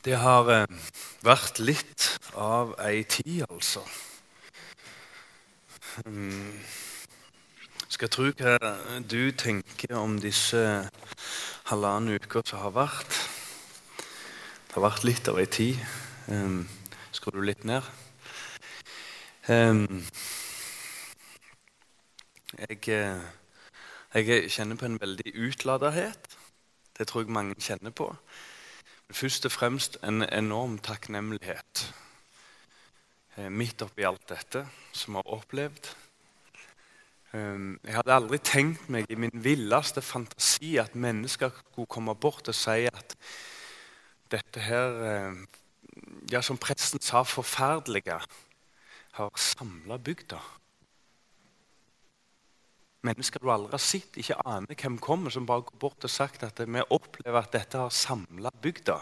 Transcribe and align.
Det 0.00 0.14
har 0.16 0.46
eh, 0.48 0.70
vært 1.20 1.58
litt 1.60 2.04
av 2.32 2.70
ei 2.80 3.02
tid, 3.04 3.42
altså. 3.50 3.82
Um, 6.06 6.54
skal 7.84 8.06
jeg 8.06 8.12
tro 8.14 8.28
hva 8.38 8.54
du 9.04 9.28
tenker 9.36 9.92
om 10.00 10.14
disse 10.22 10.62
halvannen 11.68 12.16
uker 12.16 12.46
som 12.48 12.62
har 12.62 12.72
vært. 12.78 13.18
Det 14.70 14.78
har 14.78 14.86
vært 14.86 15.04
litt 15.04 15.28
av 15.28 15.40
ei 15.42 15.44
tid. 15.52 15.82
Um, 16.32 16.62
Skrur 17.12 17.36
du 17.36 17.44
litt 17.44 17.66
ned? 17.68 17.84
Um, 19.52 20.00
jeg, 22.56 22.88
jeg 24.14 24.48
kjenner 24.48 24.80
på 24.80 24.88
en 24.88 24.96
veldig 25.02 25.34
utladerhet. 25.50 26.38
Det 26.96 27.08
tror 27.10 27.26
jeg 27.26 27.36
mange 27.36 27.60
kjenner 27.60 27.92
på. 27.92 28.08
Først 29.10 29.44
og 29.44 29.52
fremst 29.52 29.98
en 30.06 30.22
enorm 30.22 30.76
takknemlighet 30.78 31.82
eh, 33.36 33.48
midt 33.50 33.82
oppi 33.82 34.04
alt 34.06 34.22
dette 34.30 34.62
som 34.94 35.16
vi 35.16 35.18
har 35.18 35.32
opplevd. 35.34 35.88
Ehm, 37.34 37.72
jeg 37.82 37.96
hadde 37.96 38.14
aldri 38.14 38.38
tenkt 38.38 38.86
meg 38.90 39.10
i 39.10 39.18
min 39.18 39.34
villeste 39.34 40.02
fantasi 40.02 40.76
at 40.82 40.94
mennesker 40.94 41.50
skulle 41.58 41.90
komme 41.90 42.14
bort 42.14 42.50
og 42.50 42.54
si 42.54 42.86
at 42.90 43.16
dette 44.30 44.66
her 44.66 45.02
eh, 45.06 45.42
Ja, 46.30 46.38
som 46.40 46.58
presten 46.58 47.02
sa, 47.02 47.24
forferdelige, 47.26 48.14
har 49.18 49.30
samla 49.36 49.96
bygda. 49.98 50.38
Mennesker 53.06 53.40
du 53.40 53.48
aldri 53.48 53.72
har 53.72 53.80
sett, 53.80 54.18
ikke 54.20 54.36
aner 54.44 54.76
hvem 54.76 54.98
kommer, 55.00 55.32
som 55.32 55.46
bare 55.48 55.64
går 55.68 55.78
bort 55.80 56.04
og 56.04 56.12
sagt 56.12 56.42
at 56.44 56.60
vi 56.60 56.82
opplever 56.92 57.40
at 57.40 57.54
dette 57.54 57.80
har 57.80 57.94
samla 57.94 58.52
bygda. 58.60 58.98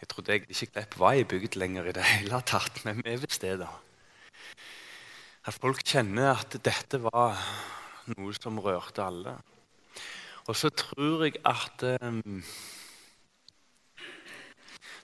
Jeg 0.00 0.08
trodde 0.08 0.32
egentlig 0.32 0.56
ikke 0.56 0.72
Klepp 0.72 0.98
var 1.00 1.18
i 1.18 1.26
bygd 1.28 1.58
lenger 1.60 1.90
i 1.90 1.96
det 1.96 2.04
hele 2.08 2.40
tatt, 2.44 2.80
men 2.84 3.02
vi 3.02 3.12
er 3.12 3.20
visst 3.20 3.44
det, 3.44 3.58
da. 3.60 3.68
At 5.44 5.56
folk 5.60 5.84
kjenner 5.84 6.38
at 6.38 6.56
dette 6.64 7.02
var 7.04 7.36
noe 8.14 8.32
som 8.36 8.60
rørte 8.64 9.04
alle. 9.04 9.36
Og 10.48 10.56
så 10.56 10.70
tror 10.72 11.24
jeg 11.24 11.38
at 11.44 11.84
um, 12.04 12.40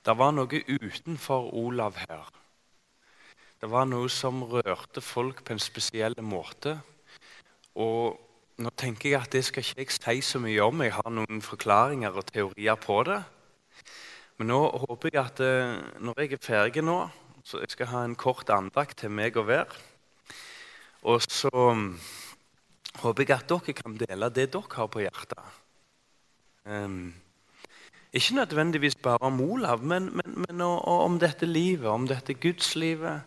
det 0.05 0.17
var 0.17 0.33
noe 0.33 0.63
utenfor 0.65 1.53
Olav 1.61 1.97
her. 2.01 2.29
Det 3.61 3.69
var 3.69 3.85
noe 3.89 4.09
som 4.09 4.43
rørte 4.49 5.05
folk 5.05 5.43
på 5.45 5.53
en 5.53 5.61
spesiell 5.61 6.17
måte. 6.25 6.79
Og 7.79 8.19
nå 8.61 8.71
tenker 8.77 9.13
jeg 9.13 9.21
at 9.21 9.33
det 9.33 9.45
skal 9.47 9.65
ikke 9.65 9.85
jeg 9.85 9.95
si 9.97 10.33
så 10.33 10.41
mye 10.43 10.63
om. 10.65 10.83
Jeg 10.85 10.93
har 10.97 11.13
noen 11.15 11.41
forklaringer 11.45 12.17
og 12.17 12.27
teorier 12.29 12.77
på 12.81 13.03
det. 13.09 13.21
Men 14.41 14.51
nå 14.53 14.61
håper 14.85 15.13
jeg 15.13 15.21
at 15.23 15.41
eh, 15.45 15.79
når 16.01 16.21
jeg 16.21 16.35
er 16.37 16.43
ferdig 16.45 16.85
nå, 16.85 16.99
så 17.45 17.61
jeg 17.63 17.73
skal 17.73 17.91
ha 17.93 18.03
en 18.05 18.17
kort 18.17 18.51
andakt 18.53 19.01
til 19.01 19.13
meg 19.13 19.37
og 19.41 19.49
hver. 19.49 19.79
Og 21.09 21.23
så 21.25 21.51
mm, 21.51 21.95
håper 23.01 23.25
jeg 23.25 23.39
at 23.39 23.49
dere 23.49 23.77
kan 23.77 23.97
dele 24.01 24.31
det 24.33 24.51
dere 24.53 24.77
har 24.77 24.93
på 24.93 25.05
hjertet. 25.05 25.57
Um, 26.69 27.15
ikke 28.13 28.37
nødvendigvis 28.37 28.99
bare 29.01 29.31
om 29.31 29.41
Olav, 29.41 29.85
men, 29.85 30.11
men, 30.13 30.45
men 30.45 30.61
om 30.61 31.17
dette 31.19 31.47
livet, 31.47 31.89
om 31.89 32.09
dette 32.09 32.35
gudslivet. 32.35 33.23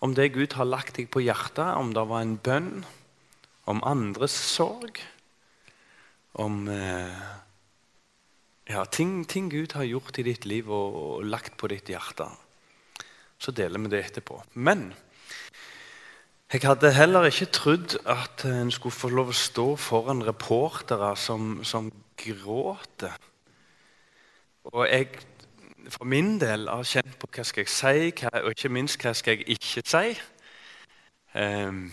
Om 0.00 0.14
det 0.14 0.32
Gud 0.32 0.52
har 0.54 0.68
lagt 0.68 0.96
deg 0.96 1.08
på 1.10 1.24
hjertet, 1.24 1.74
om 1.74 1.94
det 1.94 2.04
var 2.08 2.22
en 2.22 2.36
bønn 2.36 2.84
om 3.68 3.82
andres 3.84 4.32
sorg, 4.32 5.00
om 6.38 6.62
eh, 6.72 7.20
ja, 8.68 8.84
ting, 8.92 9.22
ting, 9.28 9.50
Gud 9.52 9.74
har 9.76 9.88
gjort 9.88 10.20
i 10.20 10.26
ditt 10.26 10.46
liv 10.48 10.70
og, 10.70 10.96
og, 11.02 11.26
lagt 11.28 11.56
på 11.60 11.70
ditt 11.72 11.88
hjerte. 11.92 12.28
Så 13.38 13.52
deler 13.54 13.80
vi 13.84 13.92
det 13.92 14.02
etterpå. 14.06 14.40
Men 14.54 14.88
jeg 16.52 16.64
hadde 16.64 16.94
heller 16.96 17.28
ikke 17.28 17.50
trodd 17.52 17.98
at 18.08 18.44
en 18.48 18.72
skulle 18.72 18.96
få 18.96 19.10
lov 19.12 19.32
å 19.32 19.36
stå 19.36 19.66
foran 19.80 20.24
reportere 20.24 21.12
som, 21.20 21.58
som 21.64 21.90
gråter. 22.18 23.16
Og 24.72 24.84
jeg 24.88 25.10
for 25.88 26.04
min 26.04 26.36
del 26.40 26.68
har 26.68 26.84
kjent 26.84 27.14
på 27.20 27.28
hva 27.32 27.44
skal 27.46 27.64
jeg 27.64 27.72
si, 27.72 28.10
hva, 28.20 28.42
og 28.44 28.52
ikke 28.52 28.72
minst 28.72 29.00
hva 29.00 29.14
skal 29.16 29.38
jeg 29.38 29.56
ikke 29.56 29.84
si. 29.88 30.10
Um, 31.32 31.86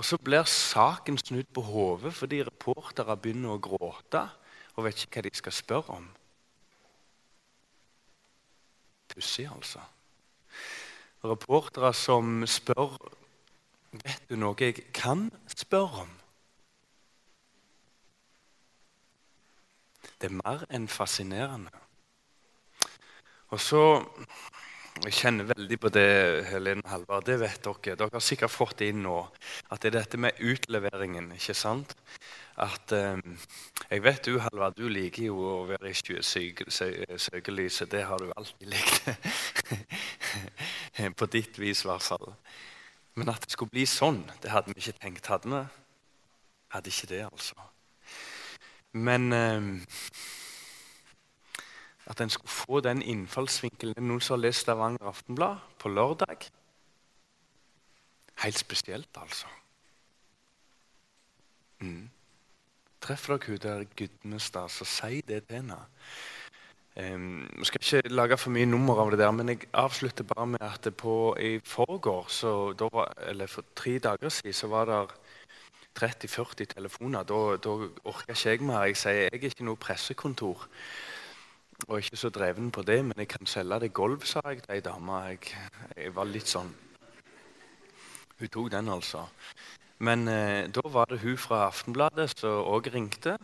og 0.00 0.04
Så 0.04 0.16
blir 0.16 0.46
saken 0.48 1.18
snudd 1.20 1.50
på 1.52 1.60
hodet 1.60 2.14
fordi 2.16 2.38
reportere 2.46 3.18
begynner 3.20 3.52
å 3.52 3.60
gråte 3.60 4.22
og 4.72 4.86
vet 4.86 5.02
ikke 5.04 5.20
hva 5.20 5.26
de 5.26 5.32
skal 5.36 5.52
spørre 5.52 5.96
om. 5.98 6.06
Pussig, 9.12 9.44
altså. 9.50 9.82
Reportere 11.20 11.92
som 11.92 12.46
spør 12.48 12.96
Vet 13.90 14.28
du 14.30 14.38
noe 14.38 14.54
jeg 14.62 14.86
kan 14.94 15.26
spørre 15.50 16.06
om? 16.06 16.10
Det 20.20 20.30
er 20.30 20.36
mer 20.38 20.62
enn 20.70 20.86
fascinerende. 20.88 21.74
Og 23.50 23.60
så 23.60 23.82
jeg 25.00 25.14
kjenner 25.16 25.46
veldig 25.48 25.76
på 25.80 25.88
det, 25.94 26.08
Helene 26.50 26.84
Halvard. 26.90 27.24
Det 27.24 27.38
vet 27.40 27.62
dere. 27.64 27.94
Dere 27.96 28.12
har 28.12 28.24
sikkert 28.24 28.52
fått 28.52 28.82
det 28.82 28.90
inn 28.92 29.00
nå. 29.06 29.16
At 29.72 29.80
det 29.80 29.90
er 29.90 29.96
dette 29.96 30.20
med 30.20 30.36
utleveringen. 30.44 31.30
ikke 31.36 31.56
sant? 31.56 31.94
At 32.60 32.92
um, 32.92 33.38
Jeg 33.88 34.02
vet 34.04 34.24
du, 34.28 34.38
Halvard, 34.44 34.76
du 34.76 34.88
liker 34.92 35.30
jo 35.30 35.38
å 35.40 35.54
være 35.70 35.88
i 35.88 36.20
søkelyset. 37.24 37.90
Det 37.90 38.02
har 38.04 38.20
du 38.20 38.32
alltid 38.36 38.68
likt. 38.68 39.08
på 41.22 41.30
ditt 41.32 41.58
vis, 41.58 41.84
i 41.84 41.88
hvert 41.88 42.04
fall. 42.04 42.34
Men 43.16 43.32
at 43.32 43.46
det 43.46 43.56
skulle 43.56 43.72
bli 43.72 43.86
sånn, 43.88 44.20
det 44.42 44.52
hadde 44.52 44.74
vi 44.74 44.84
ikke 44.84 45.00
tenkt. 45.00 45.32
Hadde 45.32 45.48
vi? 45.48 45.62
Hadde 46.76 46.92
ikke 46.92 47.12
det, 47.14 47.24
altså. 47.30 47.56
Men 48.92 49.32
um, 49.32 49.72
at 52.10 52.20
en 52.20 52.30
skulle 52.30 52.50
få 52.50 52.80
den 52.80 53.02
innfallsvinkelen. 53.02 54.02
Noen 54.02 54.20
som 54.20 54.34
har 54.34 54.46
lest 54.46 54.64
Stavanger 54.66 55.06
Aftenblad 55.06 55.62
på 55.78 55.88
lørdag? 55.88 56.48
Helt 58.42 58.58
spesielt, 58.58 59.08
altså. 59.14 59.46
Mm. 61.80 62.10
Treffer 63.00 63.36
dere 63.36 63.46
hun 63.46 63.62
der 63.62 63.84
Gudmestad, 63.96 64.68
så 64.68 64.84
si 64.84 65.20
det 65.20 65.44
til 65.46 65.56
henne. 65.60 65.78
Um, 66.96 67.48
jeg 67.58 67.66
skal 67.66 67.80
ikke 67.80 68.14
lage 68.14 68.36
for 68.36 68.50
mye 68.50 68.66
nummer 68.66 68.98
av 69.00 69.12
det 69.14 69.20
der, 69.22 69.30
men 69.30 69.48
jeg 69.48 69.68
avslutter 69.72 70.24
bare 70.26 70.46
med 70.46 70.62
at 70.66 70.88
på, 70.96 71.36
i 71.40 71.60
forgår, 71.64 72.26
eller 73.28 73.46
for 73.46 73.64
tre 73.74 73.98
dager 73.98 74.28
siden, 74.28 74.52
så 74.52 74.66
var 74.66 74.84
det 74.84 75.06
30-40 76.00 76.64
telefoner. 76.74 77.22
Da, 77.22 77.56
da 77.56 77.70
orker 78.04 78.34
ikke 78.34 78.50
jeg 78.50 78.62
mer. 78.62 78.84
Jeg 78.90 78.96
sier 78.96 79.12
jeg 79.12 79.32
er 79.32 79.48
ikke 79.48 79.64
noe 79.64 79.76
pressekontor 79.76 80.66
og 81.88 81.98
ikke 81.98 82.16
så 82.16 82.30
dreven 82.30 82.70
på 82.70 82.82
det, 82.82 82.98
men 83.04 83.18
jeg 83.18 83.28
kan 83.28 83.46
selge 83.46 83.80
det 83.80 83.92
gulv, 83.96 84.24
sa 84.28 84.42
jeg 84.46 84.62
til 84.64 84.74
ei 84.74 84.80
dame. 84.84 85.18
Jeg, 85.30 85.52
jeg, 85.96 86.14
var 86.14 86.28
litt 86.28 86.48
sånn 86.50 86.72
Hun 88.40 88.48
tok 88.48 88.70
den, 88.72 88.88
altså. 88.88 89.26
Men 90.00 90.28
eh, 90.32 90.68
da 90.72 90.80
var 90.88 91.10
det 91.10 91.20
hun 91.20 91.36
fra 91.36 91.66
Aftenbladet 91.66 92.30
som 92.32 92.64
òg 92.64 92.88
ringte, 92.94 93.36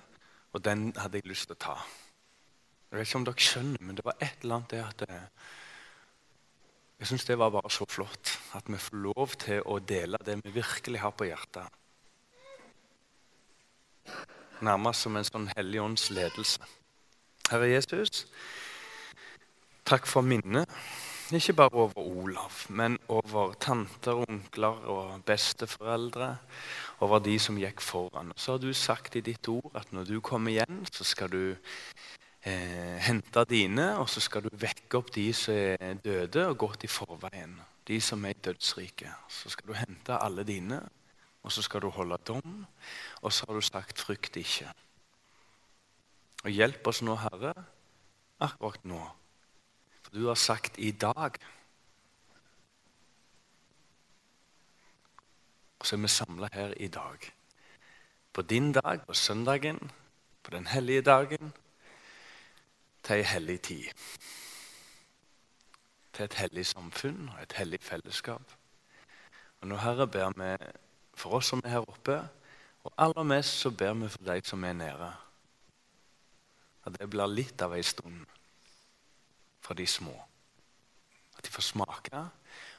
og 0.57 0.65
den 0.65 0.89
hadde 0.97 1.21
jeg 1.21 1.29
lyst 1.29 1.51
til 1.51 1.57
å 1.59 1.65
ta. 1.67 1.77
Jeg 2.91 2.99
vet 2.99 3.09
ikke 3.09 3.19
om 3.19 3.27
dere 3.29 3.47
skjønner, 3.49 3.83
men 3.85 3.99
det 3.99 4.07
var 4.07 4.17
et 4.25 4.45
eller 4.45 4.57
annet 4.57 4.73
det 4.73 4.83
at 4.85 5.03
det, 5.05 5.11
eh, 5.21 5.53
Jeg 6.99 7.11
syns 7.11 7.27
det 7.29 7.37
var 7.37 7.51
bare 7.53 7.69
så 7.69 7.85
flott 7.85 8.39
at 8.57 8.71
vi 8.73 8.79
får 8.81 8.97
lov 8.97 9.35
til 9.37 9.61
å 9.69 9.77
dele 9.79 10.17
det 10.25 10.39
vi 10.41 10.55
virkelig 10.55 11.03
har 11.03 11.13
på 11.13 11.27
hjertet. 11.29 11.69
Nærmest 14.65 15.05
som 15.05 15.17
en 15.17 15.29
sånn 15.29 15.51
Hellig 15.53 15.83
ånds 15.83 16.09
ledelse. 16.09 16.65
Herre 17.47 17.69
Jesus, 17.71 18.27
takk 19.87 20.07
for 20.11 20.25
minnet. 20.27 20.67
Ikke 21.31 21.53
bare 21.53 21.75
over 21.75 21.99
Olav, 21.99 22.55
men 22.69 22.99
over 23.09 23.53
tanter, 23.61 24.19
onkler 24.27 24.83
og 24.91 25.25
besteforeldre. 25.27 26.37
Over 27.01 27.19
de 27.23 27.37
som 27.39 27.59
gikk 27.59 27.83
foran. 27.83 28.33
Så 28.37 28.53
har 28.53 28.59
du 28.63 28.73
sagt 28.73 29.17
i 29.17 29.23
ditt 29.23 29.49
ord 29.49 29.71
at 29.75 29.93
når 29.93 30.05
du 30.05 30.21
kommer 30.21 30.51
igjen, 30.51 30.81
så 30.93 31.05
skal 31.05 31.31
du 31.31 31.57
eh, 32.43 32.97
hente 33.07 33.45
dine, 33.51 33.99
og 33.99 34.09
så 34.09 34.21
skal 34.21 34.47
du 34.47 34.51
vekke 34.53 34.99
opp 34.99 35.13
de 35.15 35.29
som 35.35 35.55
er 35.55 36.01
døde 36.03 36.47
og 36.47 36.59
gått 36.59 36.87
i 36.87 36.91
forveien. 36.91 37.59
De 37.87 38.01
som 38.01 38.25
er 38.25 38.39
dødsrike. 38.43 39.13
Så 39.29 39.51
skal 39.55 39.69
du 39.69 39.75
hente 39.79 40.19
alle 40.19 40.47
dine, 40.47 40.81
og 41.43 41.53
så 41.53 41.63
skal 41.63 41.83
du 41.83 41.91
holde 41.91 42.19
dom. 42.27 42.67
Og 43.23 43.33
så 43.33 43.47
har 43.47 43.55
du 43.55 43.61
sagt 43.61 43.99
'frykt 43.99 44.37
ikke'. 44.37 44.86
Og 46.47 46.53
hjelp 46.55 46.87
oss 46.87 47.01
nå, 47.03 47.17
Herre, 47.19 47.51
akkurat 48.39 48.85
nå. 48.87 49.01
For 50.05 50.15
du 50.15 50.29
har 50.29 50.35
sagt 50.39 50.79
'i 50.79 50.93
dag'. 50.93 51.43
Og 55.79 55.87
så 55.87 55.97
er 55.97 56.01
vi 56.01 56.09
samla 56.09 56.49
her 56.53 56.75
i 56.77 56.89
dag. 56.89 57.19
På 58.33 58.43
din 58.43 58.73
dag, 58.73 59.07
på 59.07 59.15
søndagen, 59.15 59.91
på 60.43 60.51
den 60.51 60.67
hellige 60.67 61.03
dagen. 61.03 61.53
til 63.03 63.17
ei 63.17 63.23
hellig 63.23 63.61
tid. 63.61 63.85
Til 66.13 66.25
et 66.25 66.35
hellig 66.35 66.67
samfunn 66.67 67.31
og 67.37 67.43
et 67.43 67.53
hellig 67.53 67.81
fellesskap. 67.81 68.43
Og 69.61 69.69
nå, 69.69 69.77
Herre, 69.77 70.07
ber 70.07 70.31
vi 70.37 70.67
for 71.15 71.31
oss 71.31 71.47
som 71.47 71.63
er 71.65 71.69
her 71.69 71.79
oppe, 71.91 72.29
og 72.85 72.93
aller 72.99 73.23
mest 73.23 73.51
så 73.61 73.71
ber 73.71 73.95
vi 73.95 74.09
for 74.09 74.25
de 74.25 74.41
som 74.45 74.65
er 74.65 74.73
nede. 74.73 75.26
At 76.87 76.97
det 77.01 77.11
blir 77.11 77.31
litt 77.31 77.63
av 77.63 77.75
ei 77.75 77.83
stund 77.83 78.25
for 79.65 79.75
de 79.75 79.87
små. 79.91 80.15
At 81.37 81.45
de 81.45 81.53
får 81.53 81.71
smake, 81.73 82.23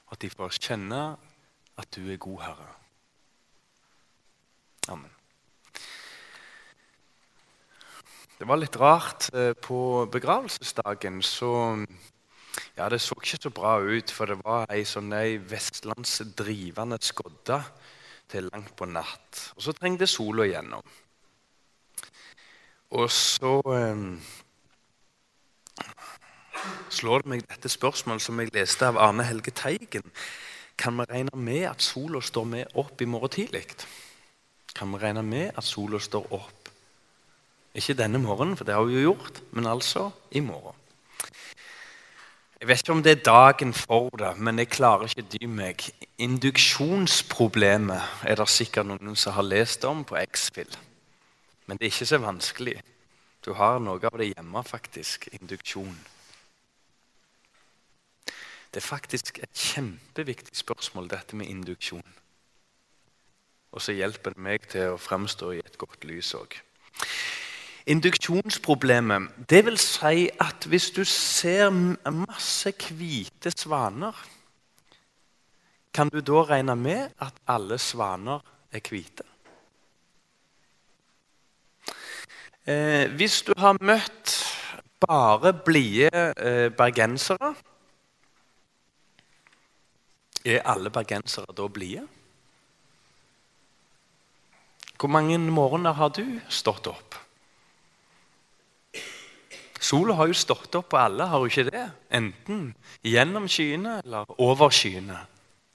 og 0.07 0.15
at 0.15 0.23
de 0.23 0.31
får 0.31 0.59
kjenne 0.59 1.01
at 1.77 1.89
du 1.93 2.07
er 2.09 2.19
god, 2.21 2.39
Herre. 2.45 2.69
Amen. 4.87 5.13
Det 8.37 8.45
var 8.47 8.59
litt 8.61 8.77
rart. 8.79 9.27
Eh, 9.33 9.53
på 9.53 10.05
begravelsesdagen 10.13 11.21
så 11.25 11.51
ja, 12.77 12.87
Det 12.89 13.01
så 13.01 13.17
ikke 13.17 13.41
så 13.41 13.49
bra 13.53 13.77
ut, 13.81 14.11
for 14.11 14.29
det 14.29 14.37
var 14.41 14.69
ei 14.73 14.83
sånn 14.85 15.11
ei 15.13 15.37
vestlandsdrivende 15.37 16.97
skodde 17.01 17.59
til 18.29 18.49
langt 18.51 18.73
på 18.77 18.87
natt. 18.89 19.51
Og 19.57 19.65
så 19.65 19.73
trengte 19.77 20.07
sola 20.09 20.45
igjennom. 20.47 20.85
Og 22.91 23.11
så 23.11 23.59
eh, 23.75 24.03
slår 26.89 27.23
det 27.23 27.31
meg 27.33 27.43
dette 27.49 27.69
spørsmålet 27.71 28.23
som 28.23 28.39
jeg 28.39 28.53
leste 28.55 28.87
av 28.87 28.99
Arne 29.01 29.25
Helge 29.27 29.51
Teigen. 29.51 30.07
Kan 30.77 30.95
vi 30.99 31.07
regne 31.09 31.35
med 31.35 31.65
at 31.67 31.83
sola 31.83 32.21
står 32.21 32.45
med 32.47 32.77
opp 32.79 33.01
i 33.01 33.09
morgen 33.09 33.33
tidlig? 33.33 33.65
Kan 34.75 34.93
vi 34.93 35.01
regne 35.01 35.23
med 35.25 35.51
at 35.57 35.67
sola 35.67 35.99
står 35.99 36.31
opp? 36.31 36.71
Ikke 37.77 37.97
denne 37.97 38.21
morgenen, 38.23 38.57
for 38.57 38.65
det 38.65 38.73
har 38.73 38.85
vi 38.87 38.93
jo 38.97 39.11
gjort, 39.11 39.41
men 39.51 39.67
altså 39.67 40.09
i 40.31 40.39
morgen. 40.39 40.75
Jeg 42.57 42.67
vet 42.67 42.81
ikke 42.81 42.91
om 42.95 43.03
det 43.03 43.11
er 43.11 43.25
dagen 43.25 43.73
for 43.73 44.09
det, 44.17 44.31
men 44.37 44.57
jeg 44.57 44.69
klarer 44.73 45.05
ikke 45.05 45.27
dy 45.29 45.45
meg. 45.45 45.83
Induksjonsproblemet 46.17 48.01
er 48.25 48.39
det 48.39 48.49
sikkert 48.49 48.89
noen 48.89 49.15
som 49.15 49.35
har 49.35 49.45
lest 49.45 49.85
om 49.85 50.01
på 50.07 50.17
X-Fill. 50.23 50.86
Men 51.67 51.77
det 51.77 51.85
er 51.85 51.91
ikke 51.91 52.09
så 52.09 52.19
vanskelig. 52.23 52.77
Du 53.45 53.53
har 53.53 53.79
noe 53.79 53.99
av 54.07 54.17
det 54.19 54.31
hjemme, 54.33 54.63
faktisk. 54.63 55.27
Induksjon. 55.35 55.97
Det 58.71 58.81
er 58.83 58.87
faktisk 58.87 59.39
et 59.43 59.53
kjempeviktig 59.55 60.55
spørsmål, 60.57 61.09
dette 61.11 61.35
med 61.35 61.47
induksjon. 61.47 62.15
Og 63.71 63.83
så 63.83 63.95
hjelper 63.95 64.35
det 64.35 64.43
meg 64.43 64.67
til 64.71 64.93
å 64.93 65.01
fremstå 65.01 65.51
i 65.55 65.61
et 65.63 65.77
godt 65.79 66.07
lys 66.07 66.33
òg. 66.37 66.55
Induksjonsproblemet, 67.87 69.29
det 69.47 69.61
vil 69.65 69.77
si 69.79 70.27
at 70.43 70.67
hvis 70.67 70.89
du 70.91 71.03
ser 71.07 71.69
masse 71.71 72.73
hvite 72.89 73.53
svaner, 73.55 74.15
kan 75.95 76.11
du 76.11 76.19
da 76.21 76.43
regne 76.45 76.75
med 76.75 77.15
at 77.23 77.39
alle 77.47 77.79
svaner 77.79 78.43
er 78.71 78.83
hvite? 78.83 79.23
Eh, 82.67 83.07
hvis 83.15 83.41
du 83.47 83.53
har 83.55 83.77
møtt 83.79 84.33
bare 84.99 85.53
blide 85.63 86.09
eh, 86.35 86.67
bergensere, 86.75 87.53
er 90.43 90.65
alle 90.67 90.91
bergensere 90.91 91.55
da 91.55 91.67
blide? 91.71 92.03
Hvor 94.99 95.07
mange 95.13 95.37
morgener 95.39 95.95
har 95.95 96.11
du 96.11 96.25
stått 96.49 96.91
opp? 96.91 97.15
Sola 99.79 100.17
har 100.19 100.27
jo 100.27 100.35
stått 100.35 100.75
opp 100.75 100.89
på 100.91 100.99
alle, 100.99 101.29
har 101.29 101.39
hun 101.39 101.47
ikke 101.47 101.69
det? 101.69 101.85
Enten 102.11 102.73
gjennom 103.05 103.47
skyene 103.47 104.01
eller 104.03 104.27
over 104.43 104.73
skyene. 104.75 105.21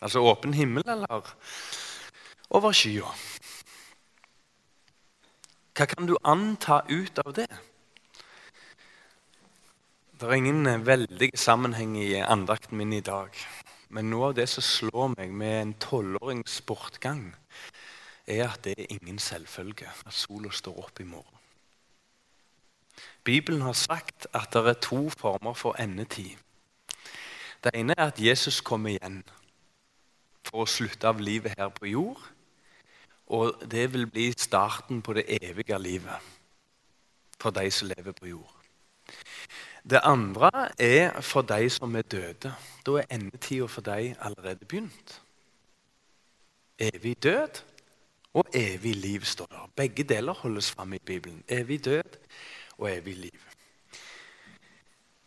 Altså 0.03 0.21
åpen 0.27 0.53
himmel 0.53 0.85
eller 0.85 1.31
over 2.51 2.75
skya. 2.77 3.09
Hva 5.73 5.87
kan 5.89 6.05
du 6.07 6.19
anta 6.25 6.83
ut 6.89 7.19
av 7.25 7.33
det? 7.33 7.49
Det 10.21 10.29
er 10.29 10.35
ingen 10.37 10.85
veldig 10.87 11.31
sammenheng 11.35 11.97
i 11.97 12.21
andakten 12.21 12.77
min 12.79 12.93
i 12.93 13.01
dag. 13.01 13.33
Men 13.89 14.11
noe 14.13 14.29
av 14.31 14.35
det 14.37 14.47
som 14.53 14.65
slår 14.65 15.15
meg 15.15 15.33
med 15.33 15.55
en 15.61 15.73
tolvårings 15.81 16.61
bortgang, 16.69 17.31
er 18.29 18.51
at 18.51 18.61
det 18.65 18.75
er 18.77 18.93
ingen 18.93 19.19
selvfølge 19.19 19.89
at 19.89 20.13
sola 20.15 20.53
står 20.53 20.85
opp 20.85 21.01
i 21.01 21.09
morgen. 21.09 21.41
Bibelen 23.25 23.65
har 23.65 23.73
sagt 23.73 24.27
at 24.35 24.53
det 24.53 24.67
er 24.67 24.81
to 24.81 25.09
former 25.09 25.57
for 25.57 25.81
endetid. 25.81 26.37
Det 27.65 27.73
ene 27.75 27.95
er 27.97 28.13
at 28.13 28.21
Jesus 28.21 28.61
kommer 28.61 28.93
igjen 28.93 29.23
for 30.45 30.65
å 30.65 30.71
slutte 30.71 31.09
av 31.09 31.21
livet 31.21 31.57
her 31.59 31.73
på 31.73 31.89
jord. 31.93 32.21
Og 33.33 33.63
det 33.71 33.87
vil 33.93 34.07
bli 34.07 34.33
starten 34.37 35.03
på 35.03 35.15
det 35.17 35.25
evige 35.41 35.79
livet 35.81 36.33
for 37.41 37.51
de 37.51 37.71
som 37.71 37.89
lever 37.89 38.13
på 38.13 38.27
jord. 38.27 38.57
Det 39.91 40.01
andre 40.05 40.51
er 40.79 41.21
for 41.21 41.43
de 41.43 41.71
som 41.71 41.97
er 41.97 42.03
døde. 42.03 42.55
Da 42.87 42.91
er 42.91 43.09
endetida 43.11 43.67
for 43.67 43.81
dem 43.81 44.15
allerede 44.21 44.65
begynt. 44.65 45.23
Evig 46.79 47.23
død 47.23 47.63
og 48.35 48.45
evig 48.55 48.97
liv 48.97 49.25
står 49.25 49.47
der. 49.47 49.71
Begge 49.77 50.05
deler 50.05 50.33
holdes 50.33 50.71
fram 50.71 50.93
i 50.93 50.99
Bibelen. 50.99 51.45
Evig 51.49 51.85
død 51.85 52.19
og 52.79 52.97
evig 52.97 53.17
liv. 53.17 53.41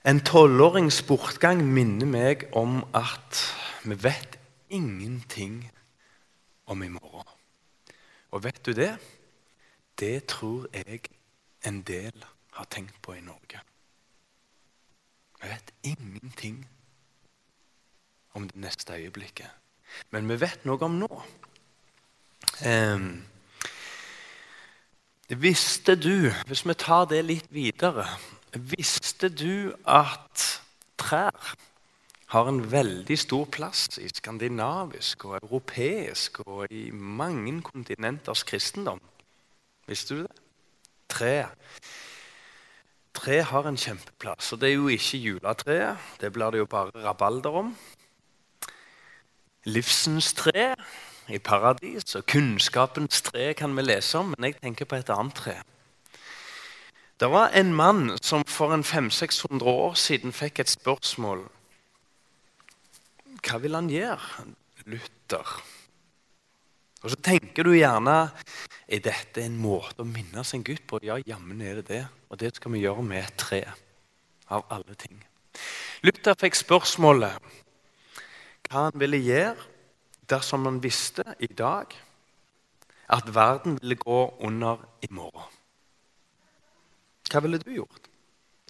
En 0.06 0.20
tolvårings 0.20 1.02
bortgang 1.02 1.64
minner 1.66 2.06
meg 2.06 2.44
om 2.54 2.84
at 2.94 3.42
vi 3.84 3.98
vet 4.04 4.40
ingenting 4.70 5.72
om 6.66 6.84
i 6.84 6.88
morgen. 6.88 7.35
Og 8.36 8.44
vet 8.44 8.66
du 8.66 8.74
det? 8.76 8.98
Det 10.00 10.26
tror 10.28 10.68
jeg 10.74 11.00
en 11.66 11.82
del 11.88 12.26
har 12.52 12.68
tenkt 12.68 12.98
på 13.02 13.14
i 13.16 13.22
Norge. 13.24 13.62
Vi 15.42 15.48
vet 15.48 15.72
ingenting 15.84 16.66
om 18.34 18.50
det 18.50 18.56
neste 18.60 18.94
øyeblikket. 18.94 19.48
Men 20.12 20.28
vi 20.30 20.40
vet 20.42 20.66
noe 20.68 20.84
om 20.84 21.00
nå. 21.00 21.22
Um, 22.68 23.24
Visste 25.30 25.96
du, 25.96 26.30
hvis 26.46 26.66
vi 26.68 26.74
tar 26.78 27.08
det 27.10 27.24
litt 27.26 27.48
videre 27.50 28.06
Visste 28.54 29.30
du 29.34 29.74
at 29.90 30.44
trær 31.02 31.56
har 32.34 32.50
en 32.50 32.62
veldig 32.72 33.18
stor 33.20 33.46
plass 33.54 34.00
i 34.02 34.08
skandinavisk 34.10 35.26
og 35.30 35.38
europeisk 35.44 36.40
og 36.46 36.72
i 36.74 36.90
mange 36.92 37.60
kontinenters 37.62 38.44
kristendom? 38.44 39.02
Visste 39.88 40.16
du 40.16 40.24
det? 40.24 40.32
Tre. 41.10 41.36
Tre 43.16 43.42
har 43.42 43.68
en 43.70 43.78
kjempeplass. 43.78 44.52
Og 44.54 44.62
det 44.62 44.70
er 44.70 44.74
jo 44.74 44.88
ikke 44.92 45.22
juletreet. 45.22 46.02
Det 46.22 46.34
blir 46.34 46.52
det 46.52 46.64
jo 46.64 46.70
bare 46.70 47.06
rabalder 47.06 47.62
om. 47.62 47.76
Livsens 49.66 50.34
tre 50.34 50.74
i 51.30 51.40
paradis, 51.40 52.16
og 52.16 52.26
kunnskapens 52.30 53.22
tre 53.26 53.54
kan 53.58 53.74
vi 53.78 53.82
lese 53.82 54.20
om, 54.20 54.34
men 54.34 54.50
jeg 54.50 54.60
tenker 54.62 54.86
på 54.86 55.00
et 55.00 55.10
annet 55.10 55.34
tre. 55.34 55.56
Det 57.20 57.32
var 57.32 57.54
en 57.56 57.74
mann 57.74 58.18
som 58.22 58.44
for 58.44 58.74
en 58.74 58.84
500-600 58.84 59.64
år 59.64 59.94
siden 59.94 60.34
fikk 60.34 60.60
et 60.60 60.70
spørsmål. 60.70 61.46
Hva 63.46 63.60
vil 63.62 63.78
han 63.78 63.90
gjøre? 63.92 64.46
Luther. 64.90 65.52
Og 67.04 67.12
Så 67.12 67.18
tenker 67.22 67.66
du 67.66 67.76
gjerne 67.76 68.32
er 68.90 69.02
dette 69.06 69.44
en 69.44 69.58
måte 69.58 70.02
å 70.02 70.10
minne 70.10 70.44
sin 70.46 70.64
Gud 70.66 70.82
på. 70.90 71.00
Ja, 71.06 71.20
jammen 71.26 71.62
er 71.62 71.82
det 71.82 71.88
det. 71.90 72.02
Og 72.30 72.40
det 72.42 72.56
skal 72.56 72.74
vi 72.74 72.82
gjøre 72.82 73.06
med 73.06 73.22
et 73.24 73.38
tre. 73.38 73.62
Av 74.50 74.66
alle 74.74 74.96
ting. 74.98 75.22
Luther 76.06 76.38
fikk 76.38 76.58
spørsmålet 76.58 77.54
hva 78.66 78.88
han 78.88 79.00
ville 79.00 79.22
gjøre 79.22 79.56
dersom 80.30 80.66
han 80.66 80.82
visste 80.82 81.24
i 81.40 81.50
dag 81.50 81.94
at 83.14 83.30
verden 83.34 83.78
ville 83.82 83.98
gå 84.02 84.20
under 84.42 84.82
i 85.06 85.10
morgen? 85.14 85.50
Hva 87.30 87.42
ville 87.46 87.62
du 87.62 87.72
gjort 87.74 88.10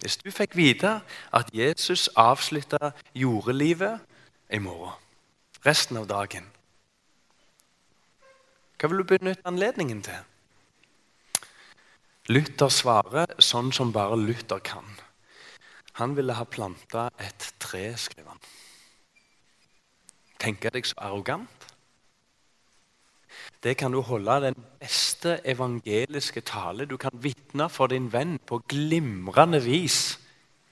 hvis 0.00 0.18
du 0.20 0.28
fikk 0.30 0.52
vite 0.56 0.90
at 1.32 1.48
Jesus 1.56 2.10
avslutta 2.20 2.92
jordelivet 3.16 4.02
i 4.50 4.58
morgen? 4.58 4.94
Resten 5.66 5.96
av 5.96 6.06
dagen. 6.06 6.46
Hva 8.76 8.90
vil 8.92 9.02
du 9.02 9.08
benytte 9.08 9.46
anledningen 9.48 10.02
til? 10.04 10.20
Luther 12.28 12.70
svarer 12.70 13.32
sånn 13.42 13.72
som 13.72 13.92
bare 13.94 14.18
Luther 14.18 14.60
kan. 14.60 14.86
Han 15.96 16.16
ville 16.16 16.36
ha 16.36 16.44
planta 16.44 17.08
et 17.22 17.52
tre, 17.62 17.88
skriver 17.96 18.34
han 18.34 18.42
Tenker 20.36 20.74
deg 20.74 20.84
så 20.84 20.98
arrogant. 21.00 21.64
Det 23.64 23.72
kan 23.80 23.94
du 23.94 24.02
holde 24.04 24.34
den 24.44 24.58
beste 24.80 25.38
evangeliske 25.48 26.42
tale. 26.46 26.84
Du 26.84 26.96
kan 27.00 27.16
vitne 27.22 27.70
for 27.72 27.88
din 27.88 28.10
venn 28.12 28.36
på 28.38 28.60
glimrende 28.68 29.62
vis 29.64 30.18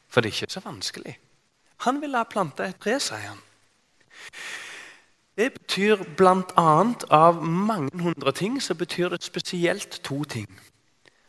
For 0.08 0.20
det 0.20 0.30
er 0.30 0.36
ikke 0.44 0.52
så 0.52 0.60
vanskelig. 0.62 1.16
Han 1.82 1.98
ville 2.00 2.20
ha 2.20 2.28
planta 2.28 2.68
et 2.68 2.78
tre, 2.78 3.00
sier 3.02 3.32
han. 3.32 3.40
Det 5.36 5.52
betyr 5.52 6.04
bl.a. 6.16 6.94
av 7.10 7.42
mange 7.44 8.02
hundre 8.02 8.32
ting 8.32 8.62
så 8.62 8.74
betyr 8.74 9.08
det 9.08 9.22
spesielt 9.22 10.00
to 10.04 10.24
ting. 10.24 10.60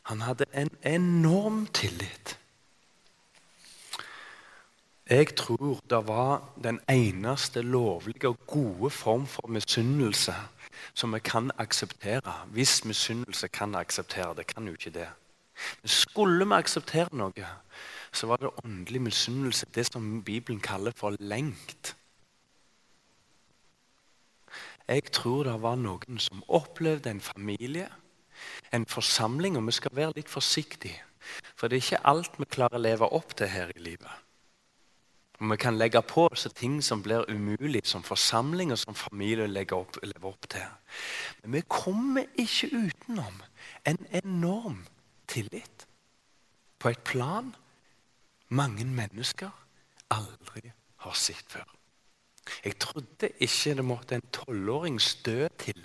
Han 0.06 0.22
hadde 0.22 0.46
en 0.54 0.70
enorm 0.84 1.68
tillit. 1.74 2.40
Jeg 5.10 5.36
tror 5.36 5.80
det 5.90 6.08
var 6.08 6.44
den 6.64 6.80
eneste 6.90 7.62
lovlige 7.62 8.28
og 8.28 8.38
gode 8.48 8.90
form 8.90 9.28
for 9.28 9.48
misunnelse 9.48 10.34
som 10.94 11.14
vi 11.14 11.20
kan 11.20 11.52
akseptere. 11.58 12.34
Hvis 12.48 12.86
misunnelse 12.86 13.48
kan 13.48 13.76
akseptere 13.76 14.36
det. 14.38 14.48
kan 14.48 14.66
jo 14.66 14.72
ikke 14.72 14.90
det. 14.90 15.08
Men 15.82 15.90
skulle 15.90 16.46
vi 16.46 16.54
akseptere 16.54 17.10
noe, 17.12 17.48
så 18.12 18.28
var 18.28 18.38
det 18.38 18.50
åndelig 18.64 19.02
misunnelse. 19.02 19.66
Det 19.76 19.86
som 19.86 20.24
Bibelen 20.24 20.60
kaller 20.60 20.92
for 20.96 21.16
lengt. 21.20 21.96
Jeg 24.88 25.12
tror 25.12 25.44
det 25.48 25.56
var 25.62 25.80
noen 25.82 26.20
som 26.22 26.44
opplevde 26.48 27.10
en 27.10 27.22
familie, 27.22 27.88
en 28.74 28.86
forsamling, 28.86 29.58
og 29.58 29.66
vi 29.68 29.72
skal 29.72 29.96
være 29.96 30.18
litt 30.20 30.30
forsiktige. 30.30 31.02
For 31.56 31.68
det 31.68 31.78
er 31.78 31.86
ikke 31.86 32.06
alt 32.06 32.38
vi 32.38 32.46
klarer 32.46 32.78
å 32.78 32.84
leve 32.84 33.10
opp 33.18 33.34
til 33.38 33.50
her 33.50 33.72
i 33.74 33.82
livet. 33.82 34.22
Og 35.40 35.50
Vi 35.50 35.58
kan 35.58 35.78
legge 35.78 36.02
på 36.02 36.28
oss 36.32 36.48
ting 36.56 36.84
som 36.84 37.02
blir 37.04 37.26
umulig 37.30 37.82
som 37.86 38.04
forsamling 38.04 38.72
og 38.72 38.78
som 38.78 38.96
familie 38.96 39.44
å 39.44 39.80
opp, 39.80 39.98
leve 40.04 40.28
opp 40.28 40.48
til. 40.50 40.68
Men 41.44 41.54
vi 41.54 41.62
kommer 41.68 42.26
ikke 42.38 42.70
utenom 42.72 43.42
en 43.86 44.08
enorm 44.12 44.86
tillit 45.28 45.88
på 46.80 46.90
et 46.90 47.04
plan 47.04 47.56
mange 48.50 48.86
mennesker 48.86 49.50
aldri 50.10 50.72
har 50.98 51.14
sett 51.14 51.46
før. 51.50 51.66
Jeg 52.66 52.78
trodde 52.82 53.30
ikke 53.42 53.74
det 53.78 53.86
måtte 53.86 54.18
en 54.18 54.28
tolvårings 54.34 55.16
død 55.26 55.50
til 55.62 55.82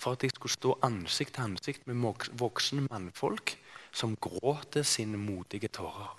for 0.00 0.16
at 0.16 0.24
jeg 0.24 0.32
skulle 0.34 0.52
stå 0.52 0.78
ansikt 0.86 1.34
til 1.36 1.48
ansikt 1.50 1.86
med 1.86 2.28
voksne 2.40 2.86
mannfolk 2.88 3.56
som 3.92 4.16
gråter 4.16 4.82
sine 4.86 5.18
modige 5.18 5.68
tårer. 5.68 6.16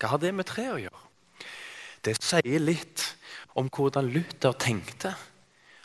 Hva 0.00 0.14
har 0.14 0.20
det 0.22 0.32
med 0.34 0.48
tre 0.48 0.66
å 0.72 0.80
gjøre? 0.80 1.06
Det 2.00 2.16
sier 2.16 2.62
litt 2.62 3.04
om 3.60 3.68
hvordan 3.68 4.08
Luther 4.08 4.56
tenkte 4.56 5.12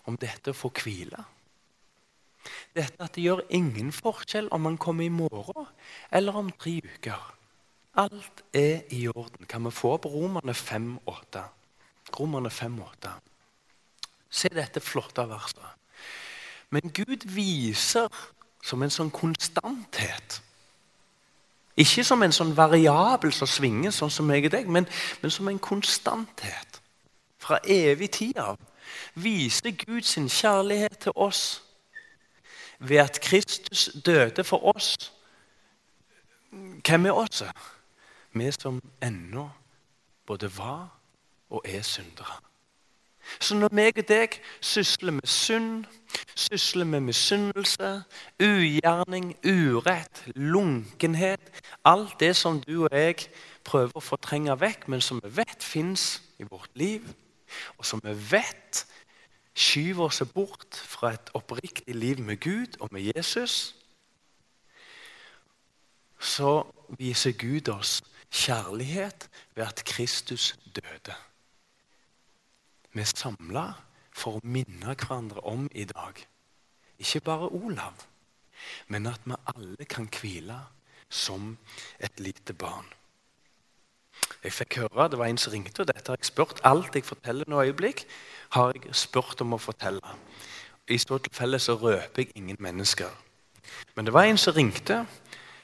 om 0.08 0.18
dette 0.22 0.54
å 0.54 0.58
få 0.58 0.72
hvile. 0.80 1.20
Dette 2.76 3.02
at 3.02 3.16
det 3.18 3.26
gjør 3.26 3.44
ingen 3.58 3.92
forskjell 3.96 4.48
om 4.54 4.66
man 4.68 4.78
kommer 4.82 5.06
i 5.06 5.14
morgen 5.14 5.68
eller 6.14 6.38
om 6.40 6.52
tre 6.60 6.78
uker. 6.84 7.32
Alt 8.00 8.44
er 8.54 8.84
i 8.92 9.06
orden. 9.08 9.48
Kan 9.48 9.64
vi 9.66 9.72
få 9.72 9.96
på 9.98 10.12
Romerne 10.12 10.56
5,8? 10.56 11.44
Romerne 12.14 12.52
5,8. 12.52 13.12
Se 14.30 14.50
dette 14.52 14.82
flotte 14.84 15.24
verset. 15.30 15.64
Men 16.70 16.92
Gud 16.94 17.26
viser 17.32 18.10
som 18.66 18.84
en 18.84 18.94
sånn 18.94 19.12
konstanthet 19.14 20.42
ikke 21.76 22.06
som 22.08 22.24
en 22.24 22.32
sånn 22.32 22.54
variabel 22.56 23.34
som 23.36 23.50
svinger, 23.52 23.92
sånn 23.92 24.12
som 24.14 24.28
meg 24.30 24.48
og 24.48 24.54
deg, 24.54 24.70
men, 24.72 24.88
men 25.20 25.32
som 25.34 25.48
en 25.52 25.60
konstanthet. 25.60 26.80
Fra 27.42 27.60
evig 27.68 28.14
tid 28.16 28.40
av 28.40 28.60
viser 29.20 29.76
Gud 29.76 30.08
sin 30.08 30.30
kjærlighet 30.32 31.02
til 31.06 31.16
oss 31.16 31.62
ved 32.80 33.04
at 33.04 33.20
Kristus 33.24 33.90
døde 34.06 34.44
for 34.48 34.64
oss. 34.72 34.96
Hvem 36.52 37.10
er 37.12 37.20
oss? 37.20 37.44
Vi 38.36 38.52
som 38.56 38.80
ennå 39.04 39.50
både 40.28 40.48
var 40.56 40.95
og 41.56 41.64
er 41.66 41.82
syndere. 41.82 42.42
Så 43.40 43.56
når 43.58 43.74
meg 43.74 43.98
og 43.98 44.08
deg 44.08 44.38
sysler 44.62 45.16
med 45.16 45.28
synd, 45.28 45.86
sysler 46.36 46.86
med 46.86 47.08
misunnelse, 47.08 48.04
ugjerning, 48.40 49.34
urett, 49.46 50.24
lunkenhet 50.36 51.64
Alt 51.86 52.20
det 52.20 52.36
som 52.36 52.62
du 52.62 52.86
og 52.86 52.94
jeg 52.94 53.28
prøver 53.66 53.98
å 53.98 54.04
fortrenge 54.04 54.54
vekk, 54.62 54.88
men 54.90 55.02
som 55.02 55.22
vi 55.24 55.32
vet 55.38 55.64
fins 55.64 56.22
i 56.40 56.46
vårt 56.50 56.70
liv, 56.78 57.06
og 57.78 57.86
som 57.86 58.02
vi 58.04 58.14
vet 58.32 58.86
skyver 59.56 60.10
oss 60.10 60.22
bort 60.34 60.76
fra 60.76 61.14
et 61.16 61.32
oppriktig 61.34 61.96
liv 61.96 62.20
med 62.20 62.38
Gud 62.44 62.78
og 62.80 62.94
med 62.94 63.10
Jesus, 63.16 63.76
så 66.20 66.66
viser 66.98 67.32
Gud 67.38 67.70
oss 67.70 68.02
kjærlighet 68.32 69.30
ved 69.56 69.66
at 69.66 69.84
Kristus 69.86 70.56
døde. 70.76 71.16
Vi 72.96 73.04
er 73.04 73.12
samla 73.12 73.66
for 74.16 74.38
å 74.38 74.48
minne 74.48 74.94
hverandre 74.96 75.42
om 75.44 75.66
i 75.76 75.84
dag. 75.90 76.22
Ikke 77.04 77.20
bare 77.28 77.50
Olav, 77.52 78.06
men 78.88 79.10
at 79.12 79.26
vi 79.28 79.36
alle 79.52 79.88
kan 79.92 80.08
hvile 80.08 80.62
som 81.12 81.58
et 82.00 82.24
lite 82.24 82.56
barn. 82.56 82.88
Jeg 84.44 84.54
fikk 84.54 84.78
høre, 84.80 85.10
Det 85.10 85.20
var 85.20 85.26
en 85.26 85.38
som 85.38 85.52
ringte, 85.52 85.82
og 85.82 85.88
dette 85.88 86.12
har 86.12 86.18
jeg 86.18 86.26
spurt. 86.26 86.62
Alt 86.64 86.96
jeg 86.96 87.04
forteller 87.04 87.46
nå 87.48 87.62
øyeblikk, 87.64 88.06
har 88.50 88.72
jeg 88.74 88.96
spurt 88.96 89.42
om 89.42 89.54
å 89.54 89.60
fortelle. 89.60 90.16
I 90.88 90.98
så 90.98 91.18
tilfelle 91.18 91.60
så 91.60 91.76
røper 91.76 92.24
jeg 92.24 92.32
ingen 92.36 92.58
mennesker. 92.60 93.12
Men 93.96 94.06
det 94.06 94.14
var 94.14 94.24
en 94.24 94.38
som 94.38 94.54
ringte, 94.54 95.06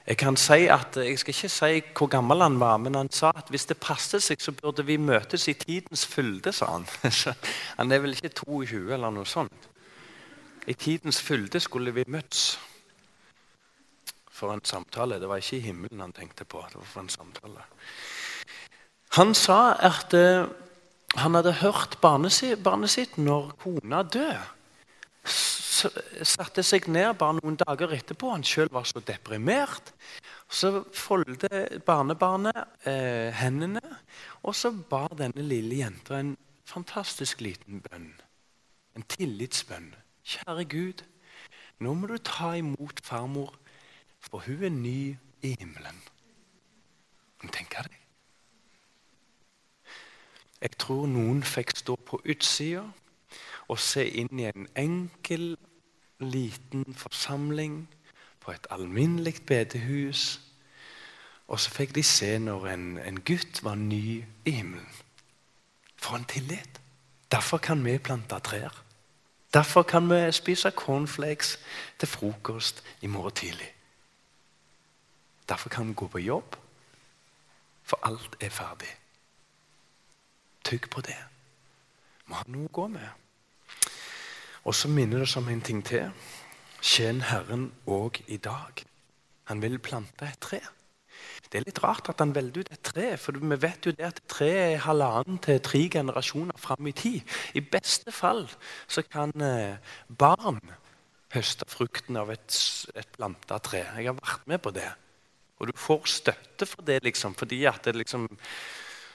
jeg 0.07 0.17
kan 0.17 0.37
si 0.37 0.65
at, 0.73 0.97
jeg 0.97 1.19
skal 1.19 1.33
ikke 1.35 1.49
si 1.49 1.81
hvor 1.97 2.07
gammel 2.09 2.41
han 2.41 2.59
var, 2.59 2.77
men 2.81 2.95
han 2.95 3.11
sa 3.13 3.29
at 3.37 3.49
hvis 3.49 3.67
det 3.69 3.77
passet 3.77 4.23
seg, 4.23 4.41
så 4.41 4.51
burde 4.51 4.85
vi 4.85 4.97
møtes 4.97 5.47
i 5.47 5.53
tidens 5.53 6.05
fylde, 6.09 6.53
sa 6.53 6.71
han. 6.73 6.87
han 7.79 7.91
er 7.91 8.01
vel 8.01 8.17
ikke 8.17 8.33
22 8.41 8.93
eller 8.93 9.13
noe 9.13 9.29
sånt. 9.29 9.69
I 10.67 10.73
tidens 10.73 11.21
fylde 11.21 11.59
skulle 11.61 11.93
vi 11.93 12.05
møtes 12.07 12.59
for 14.29 14.53
en 14.53 14.65
samtale. 14.65 15.19
Det 15.21 15.29
var 15.29 15.41
ikke 15.41 15.59
i 15.59 15.67
himmelen 15.67 16.01
han 16.01 16.13
tenkte 16.13 16.45
på. 16.45 16.63
det 16.69 16.79
var 16.79 16.89
for 16.89 17.01
en 17.05 17.09
samtale. 17.09 17.65
Han 19.17 19.35
sa 19.37 19.75
at 19.77 20.13
uh, 20.17 20.49
han 21.19 21.35
hadde 21.35 21.59
hørt 21.61 21.99
barnet 22.01 22.33
sitt 22.89 23.17
når 23.17 23.51
kona 23.61 24.01
døde 24.03 24.39
satte 26.27 26.63
seg 26.65 26.87
ned 26.91 27.15
bare 27.19 27.37
noen 27.39 27.57
dager 27.59 27.93
etterpå. 27.95 28.31
Han 28.33 28.45
sjøl 28.45 28.71
var 28.73 28.87
så 28.89 29.01
deprimert. 29.05 29.93
Så 30.51 30.83
foldet 30.93 31.81
barnebarnet 31.87 32.57
eh, 32.89 33.31
hendene, 33.39 33.83
og 34.43 34.55
så 34.57 34.73
bar 34.73 35.15
denne 35.19 35.45
lille 35.47 35.79
jenta 35.79 36.19
en 36.19 36.35
fantastisk 36.67 37.41
liten 37.41 37.79
bønn. 37.85 38.11
En 38.97 39.07
tillitsbønn. 39.07 39.93
Kjære 40.27 40.65
Gud, 40.69 41.05
nå 41.81 41.95
må 41.97 42.11
du 42.11 42.17
ta 42.21 42.51
imot 42.59 42.99
farmor, 43.03 43.55
for 44.21 44.43
hun 44.45 44.67
er 44.67 44.75
ny 44.75 44.99
i 45.41 45.55
himmelen. 45.55 45.97
Tenk 47.49 47.73
deg. 47.73 47.97
Jeg 50.61 50.77
tror 50.77 51.07
noen 51.09 51.41
fikk 51.41 51.73
stå 51.73 51.95
på 52.05 52.19
utsida 52.29 52.83
og 53.71 53.79
se 53.81 54.03
inn 54.05 54.29
i 54.37 54.45
en 54.51 54.67
enkel 54.77 55.55
liten 56.21 56.85
forsamling 56.93 57.89
på 58.39 58.51
et 58.51 58.67
alminnelig 58.69 59.35
bedehus. 59.47 60.41
Og 61.47 61.59
så 61.59 61.71
fikk 61.71 61.95
de 61.95 62.03
se 62.03 62.37
når 62.39 62.67
en, 62.67 62.85
en 62.97 63.19
gutt 63.21 63.63
var 63.63 63.75
ny 63.75 64.23
i 64.45 64.51
himmelen. 64.51 64.87
For 65.97 66.15
en 66.15 66.25
tillit! 66.25 66.81
Derfor 67.31 67.57
kan 67.57 67.85
vi 67.85 67.97
plante 67.97 68.39
trær. 68.39 68.83
Derfor 69.53 69.83
kan 69.83 70.09
vi 70.09 70.31
spise 70.31 70.71
cornflakes 70.71 71.59
til 71.99 72.07
frokost 72.07 72.83
i 73.01 73.07
morgen 73.07 73.35
tidlig. 73.35 73.73
Derfor 75.49 75.69
kan 75.69 75.87
vi 75.87 75.93
gå 75.93 76.07
på 76.07 76.19
jobb, 76.19 76.55
for 77.83 77.99
alt 78.03 78.35
er 78.39 78.49
ferdig. 78.49 78.97
Tygg 80.63 80.89
på 80.89 81.01
det. 81.01 81.17
Vi 82.27 82.33
har 82.33 82.47
noe 82.47 82.69
å 82.69 82.71
gå 82.71 82.87
med. 82.87 83.09
Og 84.63 84.75
så 84.77 84.91
minner 84.91 85.21
det 85.21 85.29
oss 85.29 85.39
om 85.39 85.49
en 85.49 85.63
ting 85.65 85.81
til. 85.85 86.11
Tjen 86.81 87.21
Herren 87.25 87.71
òg 87.89 88.21
i 88.27 88.37
dag. 88.37 88.83
Han 89.49 89.61
vil 89.61 89.79
plante 89.81 90.27
et 90.27 90.41
tre. 90.41 90.61
Det 91.51 91.59
er 91.59 91.65
litt 91.67 91.81
rart 91.83 92.07
at 92.07 92.21
han 92.23 92.31
velger 92.35 92.63
ut 92.63 92.69
et 92.71 92.83
tre, 92.85 93.07
for 93.19 93.35
vi 93.35 93.57
vet 93.59 93.85
jo 93.85 93.91
det 93.91 94.05
at 94.07 94.21
tre 94.31 94.49
er 94.71 94.83
halvannen 94.85 95.41
til 95.43 95.59
tre 95.63 95.81
generasjoner 95.91 96.55
fram 96.61 96.87
i 96.87 96.93
tid. 96.95 97.33
I 97.59 97.63
beste 97.65 98.13
fall 98.15 98.45
så 98.87 99.03
kan 99.03 99.33
eh, 99.43 99.75
barn 100.07 100.61
høste 101.35 101.67
frukten 101.67 102.19
av 102.19 102.31
et, 102.31 102.55
et 102.95 103.11
planta 103.17 103.59
tre. 103.63 103.83
Jeg 103.97 104.07
har 104.07 104.19
vært 104.19 104.47
med 104.47 104.63
på 104.63 104.71
det. 104.75 104.87
Og 105.59 105.69
du 105.69 105.75
får 105.77 106.07
støtte 106.09 106.65
for 106.65 106.87
det, 106.87 107.01
liksom, 107.03 107.35
fordi 107.37 107.65
at 107.69 107.83
det 107.85 107.97
liksom, 107.99 108.29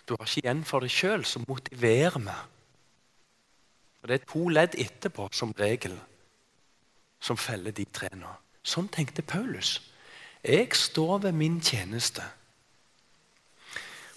du 0.07 0.15
har 0.15 0.29
ikke 0.29 0.45
igjen 0.45 0.63
for 0.69 0.85
det 0.85 0.93
sjøl, 0.93 1.25
så 1.27 1.43
motiverer 1.49 2.21
vi. 2.21 2.37
Og 4.07 4.11
Det 4.13 4.21
er 4.21 4.27
to 4.31 4.49
ledd 4.49 4.75
etterpå, 4.79 5.25
som 5.35 5.51
regel, 5.59 5.97
som 7.19 7.37
feller 7.37 7.73
de 7.75 7.83
tre 7.91 8.07
nå. 8.15 8.29
Sånn 8.63 8.87
tenkte 8.87 9.25
Paulus. 9.27 9.81
Jeg 10.47 10.69
står 10.79 11.25
ved 11.25 11.33
min 11.35 11.57
tjeneste. 11.59 12.23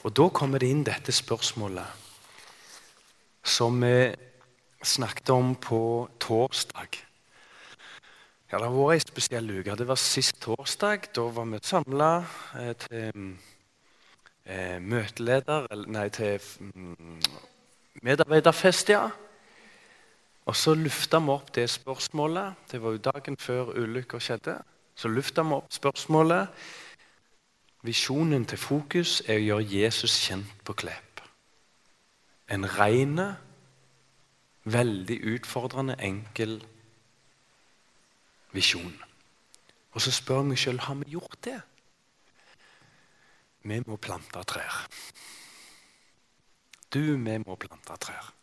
Og 0.05 0.13
da 0.13 0.27
kommer 0.29 0.61
det 0.61 0.69
inn 0.69 0.83
dette 0.85 1.09
spørsmålet 1.09 2.05
som 3.41 3.81
vi 3.81 4.13
snakket 4.85 5.31
om 5.33 5.55
på 5.55 5.79
torsdag. 6.21 6.99
Ja, 8.51 8.59
Det 8.59 8.67
har 8.67 8.75
vært 8.75 8.93
ei 8.93 8.99
spesiell 9.07 9.49
uke. 9.49 9.75
Det 9.75 9.87
var 9.87 9.97
sist 9.97 10.37
torsdag. 10.41 11.09
Da 11.17 11.23
var 11.33 11.45
vi 11.49 11.59
samla 11.63 12.11
eh, 12.59 12.75
til 12.77 13.33
eh, 14.45 14.77
møteleder 14.77 15.65
Nei, 15.87 16.09
til 16.09 16.37
mm, 16.59 17.25
medarbeiderfest, 18.05 18.93
ja. 18.93 19.09
Og 20.49 20.55
så 20.57 20.73
lufta 20.73 21.19
vi 21.21 21.29
opp 21.29 21.51
det 21.53 21.67
spørsmålet. 21.69 22.55
Det 22.71 22.81
var 22.81 22.95
jo 22.95 23.01
dagen 23.05 23.35
før 23.37 23.75
ulykka 23.77 24.17
skjedde. 24.17 24.55
Så 24.97 25.07
lufta 25.07 25.43
vi 25.45 25.53
opp 25.53 25.69
spørsmålet. 25.69 26.47
Visjonen 27.85 28.47
til 28.49 28.57
Fokus 28.57 29.19
er 29.27 29.37
å 29.37 29.43
gjøre 29.43 29.67
Jesus 29.69 30.15
kjent 30.23 30.63
på 30.65 30.73
Klepp. 30.81 31.21
En 32.49 32.65
rein, 32.65 33.21
veldig 34.65 35.19
utfordrende, 35.35 35.99
enkel 36.01 36.57
visjon. 38.57 38.97
Og 39.93 40.01
så 40.01 40.15
spør 40.17 40.41
jeg 40.41 40.49
meg 40.49 40.63
sjøl 40.63 40.81
har 40.87 40.99
vi 41.03 41.13
gjort 41.13 41.37
det. 41.45 41.59
Vi 43.69 43.79
må 43.85 44.01
plante 44.01 44.41
trær. 44.49 44.81
Du, 46.89 47.03
vi 47.21 47.39
må 47.45 47.61
plante 47.61 48.01
trær. 48.01 48.33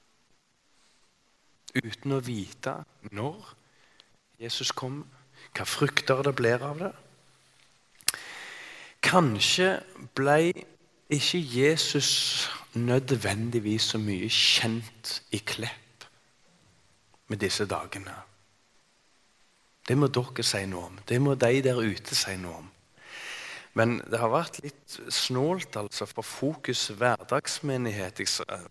Uten 1.76 2.16
å 2.16 2.22
vite 2.24 2.78
når 3.12 3.52
Jesus 4.40 4.72
kom, 4.76 5.02
hva 5.56 5.64
frukter 5.68 6.22
det 6.24 6.34
blir 6.36 6.62
av 6.64 6.80
det. 6.80 6.92
Kanskje 9.06 9.76
ble 10.16 10.52
ikke 11.12 11.38
Jesus 11.38 12.48
nødvendigvis 12.74 13.92
så 13.92 14.00
mye 14.02 14.28
kjent 14.32 15.20
i 15.36 15.40
Klepp 15.46 16.06
med 17.30 17.40
disse 17.42 17.66
dagene. 17.68 18.14
Det 19.86 19.94
må 19.98 20.08
dere 20.10 20.44
si 20.44 20.64
noe 20.66 20.90
om. 20.90 20.96
Det 21.06 21.20
må 21.22 21.36
de 21.38 21.60
der 21.62 21.78
ute 21.78 22.18
si 22.18 22.34
noe 22.40 22.62
om. 22.62 22.70
Men 23.76 23.98
det 24.08 24.16
har 24.22 24.32
vært 24.32 24.62
litt 24.64 24.94
snålt 25.12 25.76
altså, 25.76 26.06
for 26.08 26.24
Fokus 26.24 26.86
hverdagsmenighet. 26.96 28.22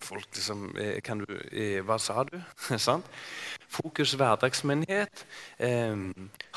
Folk 0.01 0.25
liksom, 0.33 0.71
eh, 0.81 0.97
kan 1.05 1.21
du, 1.21 1.29
eh, 1.51 1.83
Hva 1.85 1.99
sa 2.01 2.23
du? 2.25 2.39
Fokus 3.77 4.15
hverdagsmenighet 4.17 5.25
eh, 5.59 5.93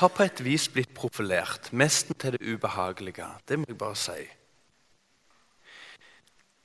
har 0.01 0.09
på 0.09 0.25
et 0.25 0.41
vis 0.41 0.65
blitt 0.67 0.95
profilert. 0.97 1.69
Nesten 1.71 2.17
til 2.17 2.37
det 2.37 2.41
ubehagelige. 2.41 3.29
Det 3.45 3.59
må 3.59 3.69
jeg 3.69 3.77
bare 3.77 3.95
si. 3.95 4.25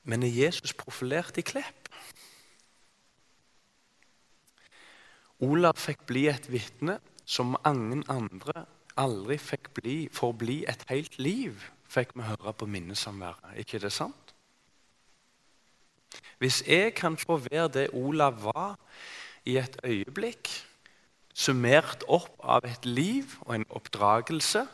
Men 0.04 0.22
er 0.22 0.32
Jesus 0.32 0.72
profilert 0.72 1.36
i 1.36 1.44
Klepp? 1.44 1.90
Olav 5.44 5.76
fikk 5.76 6.06
bli 6.08 6.28
et 6.32 6.48
vitne 6.48 6.96
som 7.26 7.58
mange 7.60 8.00
andre 8.08 8.64
aldri 9.00 9.38
fikk 9.40 9.72
bli, 9.78 9.96
forbli 10.12 10.62
et 10.70 10.84
helt 10.90 11.18
liv, 11.18 11.70
fikk 11.94 12.14
vi 12.18 12.26
høre 12.26 12.52
på 12.52 12.66
minnesamværet. 12.66 13.58
ikke 13.62 13.78
det 13.78 13.92
sant? 13.92 14.34
Hvis 16.38 16.62
jeg 16.66 16.94
kan 16.94 17.16
få 17.16 17.36
være 17.36 17.68
det 17.68 17.88
Olav 17.92 18.42
var 18.42 18.78
i 19.44 19.56
et 19.56 19.76
øyeblikk, 19.84 20.50
summert 21.34 22.04
opp 22.08 22.38
av 22.42 22.66
et 22.66 22.86
liv 22.86 23.36
og 23.40 23.54
en 23.54 23.66
oppdragelse, 23.70 24.66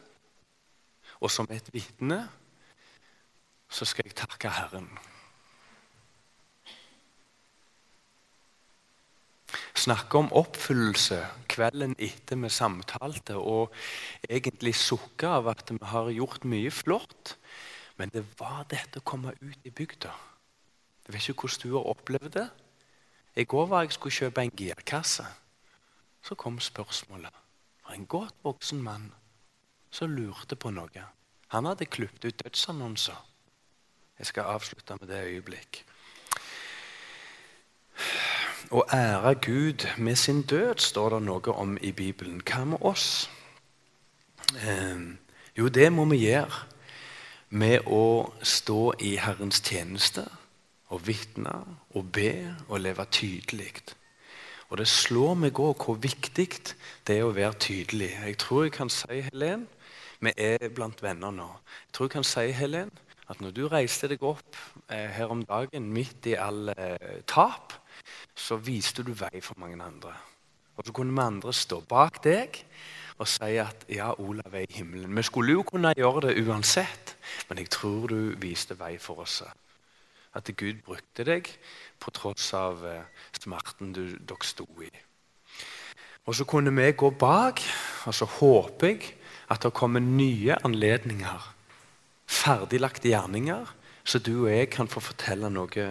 og 1.20 1.30
som 1.30 1.48
et 1.50 1.68
vitne, 1.72 2.28
så 3.68 3.84
skal 3.84 4.08
jeg 4.08 4.16
takke 4.16 4.50
Herren. 4.50 4.88
Snakke 9.80 10.18
om 10.20 10.32
oppfyllelse 10.36 11.18
kvelden 11.50 11.94
etter 11.98 12.38
vi 12.40 12.50
samtalte, 12.52 13.36
og 13.36 13.72
egentlig 14.28 14.74
sukke 14.76 15.28
av 15.28 15.48
at 15.52 15.70
vi 15.72 15.78
har 15.92 16.10
gjort 16.14 16.44
mye 16.48 16.70
flott. 16.74 17.36
Men 17.96 18.12
det 18.12 18.24
var 18.38 18.64
dette 18.70 19.00
å 19.00 19.06
komme 19.06 19.34
ut 19.40 19.68
i 19.68 19.72
bygda. 19.72 20.12
Jeg 21.06 21.14
vet 21.14 21.28
ikke 21.28 21.46
hvordan 21.48 21.64
du 21.64 21.76
har 21.76 21.88
opplevd 21.90 22.32
det. 22.36 22.48
I 23.40 23.44
går 23.44 23.66
var 23.70 23.84
jeg 23.84 23.96
skulle 23.96 24.18
kjøpe 24.18 24.44
en 24.44 24.56
girkasse. 24.56 25.26
Så 26.22 26.36
kom 26.36 26.60
spørsmålet 26.60 27.34
fra 27.80 27.96
en 27.96 28.06
godt 28.06 28.36
voksen 28.44 28.82
mann 28.84 29.10
som 29.90 30.12
lurte 30.12 30.56
på 30.56 30.72
noe. 30.74 31.04
Han 31.50 31.66
hadde 31.66 31.88
klippet 31.90 32.28
ut 32.28 32.42
dødsannonser. 32.44 33.16
Jeg 34.20 34.28
skal 34.28 34.52
avslutte 34.52 34.96
med 35.00 35.08
det 35.08 35.24
øyeblikk. 35.32 35.80
Å 38.68 38.82
ære 38.92 39.34
Gud 39.40 39.86
med 39.98 40.18
sin 40.20 40.42
død 40.42 40.82
står 40.84 41.14
det 41.14 41.20
noe 41.24 41.54
om 41.56 41.78
i 41.80 41.92
Bibelen. 41.96 42.42
Hva 42.44 42.66
med 42.68 42.84
oss? 42.84 43.30
Eh, 44.60 45.00
jo, 45.56 45.68
det 45.68 45.88
må 45.92 46.04
vi 46.10 46.26
gjøre 46.26 46.66
med 47.50 47.88
å 47.88 48.30
stå 48.42 48.92
i 49.00 49.16
Herrens 49.18 49.62
tjeneste 49.64 50.26
og 50.92 51.06
vitne 51.08 51.56
og 51.96 52.12
be 52.12 52.34
og 52.68 52.84
leve 52.84 53.08
tydelig. 53.10 53.72
Og 54.68 54.78
det 54.78 54.86
slår 54.86 55.34
meg 55.40 55.58
òg 55.58 55.80
hvor 55.82 55.98
viktig 55.98 56.48
det 57.08 57.16
er 57.16 57.26
å 57.26 57.34
være 57.34 57.56
tydelig. 57.64 58.12
Jeg 58.12 58.38
tror 58.44 58.68
jeg 58.68 58.76
kan 58.76 58.92
si, 58.92 59.22
Helen, 59.30 59.66
vi 60.20 60.36
er 60.36 60.68
blant 60.74 61.00
venner 61.02 61.32
nå. 61.34 61.48
Jeg 61.88 61.96
tror 61.96 62.10
jeg 62.10 62.18
kan 62.18 62.28
si, 62.28 62.50
Helen, 62.54 62.92
at 63.30 63.40
når 63.40 63.56
du 63.56 63.64
reiste 63.70 64.10
deg 64.10 64.22
opp 64.22 64.58
eh, 64.90 65.08
her 65.16 65.32
om 65.32 65.42
dagen 65.48 65.90
midt 65.90 66.28
i 66.30 66.36
all 66.38 66.70
eh, 66.76 67.22
tap, 67.26 67.79
så 68.34 68.56
viste 68.56 69.04
du 69.06 69.12
vei 69.16 69.40
for 69.42 69.58
mange 69.60 69.80
andre. 69.82 70.14
Og 70.76 70.86
så 70.86 70.94
kunne 70.96 71.12
vi 71.12 71.26
andre 71.26 71.52
stå 71.52 71.80
bak 71.88 72.22
deg 72.24 72.62
og 73.20 73.28
si 73.28 73.58
at 73.60 73.84
ja, 73.92 74.14
Olav 74.16 74.54
er 74.54 74.64
i 74.64 74.78
himmelen. 74.78 75.12
Vi 75.16 75.22
skulle 75.28 75.52
jo 75.52 75.64
kunne 75.68 75.92
gjøre 75.96 76.30
det 76.30 76.40
uansett, 76.40 77.16
men 77.50 77.60
jeg 77.60 77.68
tror 77.74 78.08
du 78.08 78.32
viste 78.40 78.78
vei 78.80 78.94
for 78.98 79.20
oss. 79.20 79.42
At 80.32 80.48
Gud 80.56 80.80
brukte 80.86 81.26
deg 81.28 81.50
på 82.00 82.12
tross 82.16 82.52
av 82.56 82.80
eh, 82.86 83.04
smerten 83.36 83.92
du, 83.92 84.04
dere 84.16 84.46
sto 84.46 84.64
i. 84.80 84.88
Og 86.24 86.36
så 86.38 86.46
kunne 86.48 86.72
vi 86.72 86.92
gå 86.96 87.10
bak, 87.10 87.60
og 88.06 88.14
så 88.14 88.24
håper 88.38 88.88
jeg 88.88 89.14
at 89.50 89.66
det 89.66 89.74
kommer 89.76 90.00
nye 90.00 90.56
anledninger. 90.64 91.48
Ferdiglagte 92.30 93.10
gjerninger, 93.10 93.66
så 94.04 94.18
du 94.18 94.46
og 94.46 94.52
jeg 94.52 94.70
kan 94.72 94.88
få 94.88 95.02
fortelle 95.02 95.50
noe 95.52 95.86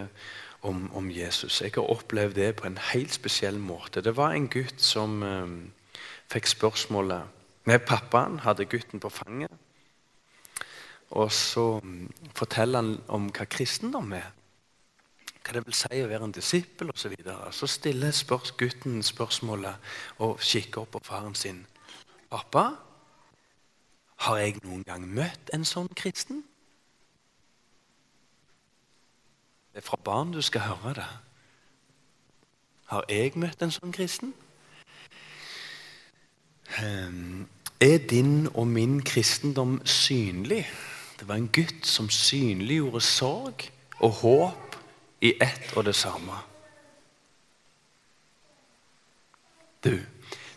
om, 0.62 0.90
om, 0.94 1.10
Jesus. 1.10 1.60
Jeg 1.62 1.72
har 1.74 1.90
opplevd 1.90 2.34
det 2.34 2.56
på 2.56 2.66
en 2.66 2.78
helt 2.92 3.12
spesiell 3.14 3.58
måte. 3.58 4.02
Det 4.04 4.16
var 4.16 4.34
en 4.36 4.48
gutt 4.48 4.80
som 4.82 5.22
eh, 5.22 5.54
fikk 6.32 6.46
spørsmålet 6.46 7.22
med 7.64 7.78
Pappaen 7.86 8.40
hadde 8.44 8.64
gutten 8.64 9.00
på 9.00 9.08
fanget. 9.08 9.52
Og 11.10 11.32
så 11.32 11.80
um, 11.82 12.10
forteller 12.34 12.82
han 12.82 13.00
om 13.08 13.30
hva 13.34 13.46
kristendom 13.50 14.12
er. 14.14 14.28
Hva 15.40 15.56
det 15.56 15.64
vil 15.66 15.74
si 15.74 16.02
å 16.02 16.10
være 16.10 16.28
en 16.28 16.34
disippel 16.34 16.92
osv. 16.92 17.02
Så, 17.02 17.10
videre. 17.14 17.52
så 17.52 17.66
stiller 17.66 18.14
spørs, 18.14 18.52
gutten 18.58 19.02
spørsmålet 19.02 19.92
og 20.22 20.38
kikker 20.40 20.84
opp 20.84 20.94
på 20.94 21.02
faren 21.04 21.34
sin. 21.34 21.66
'Pappa, 22.30 22.68
har 24.22 24.36
jeg 24.38 24.60
noen 24.62 24.84
gang 24.86 25.08
møtt 25.08 25.50
en 25.54 25.64
sånn 25.66 25.90
kristen?' 25.98 26.44
Det 29.72 29.78
er 29.78 29.86
fra 29.86 29.98
barn 30.04 30.32
du 30.32 30.42
skal 30.42 30.60
høre 30.60 30.94
det. 30.94 31.08
Har 32.90 33.04
jeg 33.08 33.36
møtt 33.38 33.62
en 33.62 33.70
sånn 33.70 33.92
kristen? 33.94 34.32
Ehm, 36.82 37.46
er 37.80 37.98
din 38.10 38.48
og 38.54 38.66
min 38.66 38.98
kristendom 39.02 39.78
synlig? 39.86 40.64
Det 41.20 41.28
var 41.28 41.38
en 41.38 41.50
gutt 41.54 41.86
som 41.86 42.10
synliggjorde 42.10 43.00
sorg 43.00 43.70
og 44.00 44.10
håp 44.10 44.76
i 45.20 45.34
ett 45.40 45.76
og 45.76 45.84
det 45.84 45.94
samme. 45.94 46.34
Du, 49.84 49.94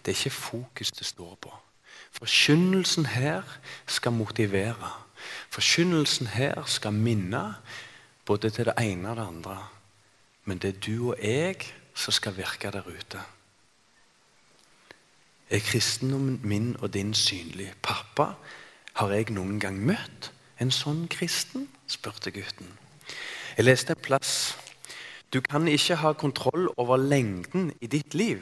det 0.03 0.11
er 0.11 0.17
ikke 0.17 0.29
fokus 0.29 0.91
det 0.91 1.05
står 1.05 1.35
på. 1.41 1.53
Forkynnelsen 2.11 3.05
her 3.05 3.43
skal 3.87 4.11
motivere. 4.11 4.91
Forkynnelsen 5.49 6.27
her 6.27 6.65
skal 6.65 6.93
minne 6.93 7.53
både 8.25 8.49
til 8.49 8.65
det 8.69 8.73
ene 8.81 9.09
og 9.09 9.15
det 9.15 9.27
andre. 9.27 9.57
Men 10.45 10.57
det 10.57 10.75
er 10.75 10.79
du 10.79 11.11
og 11.11 11.17
jeg 11.23 11.55
som 11.93 12.11
skal 12.11 12.37
virke 12.37 12.71
der 12.71 12.87
ute. 12.87 13.21
Er 15.49 15.59
kristendommen 15.59 16.39
min 16.43 16.75
og 16.79 16.93
din 16.93 17.13
synlig? 17.13 17.73
Pappa, 17.81 18.33
har 18.93 19.11
jeg 19.11 19.29
noen 19.29 19.59
gang 19.59 19.77
møtt 19.77 20.31
en 20.61 20.71
sånn 20.71 21.07
kristen? 21.11 21.67
spurte 21.87 22.31
gutten. 22.31 22.69
Jeg 23.57 23.67
leste 23.67 23.93
en 23.93 24.01
plass. 24.01 24.57
Du 25.33 25.41
kan 25.41 25.67
ikke 25.67 25.99
ha 26.01 26.13
kontroll 26.13 26.69
over 26.77 26.97
lengden 26.97 27.71
i 27.81 27.87
ditt 27.87 28.13
liv. 28.13 28.41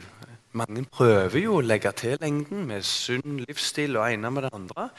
Mange 0.52 0.84
prøver 0.84 1.38
jo 1.40 1.58
å 1.58 1.64
legge 1.64 1.92
til 1.96 2.18
lengden 2.20 2.66
med 2.68 2.84
sunn 2.84 3.40
livsstil 3.46 3.96
og 3.96 4.08
ene 4.12 4.30
med 4.30 4.44
det 4.46 4.52
andre. 4.56 4.90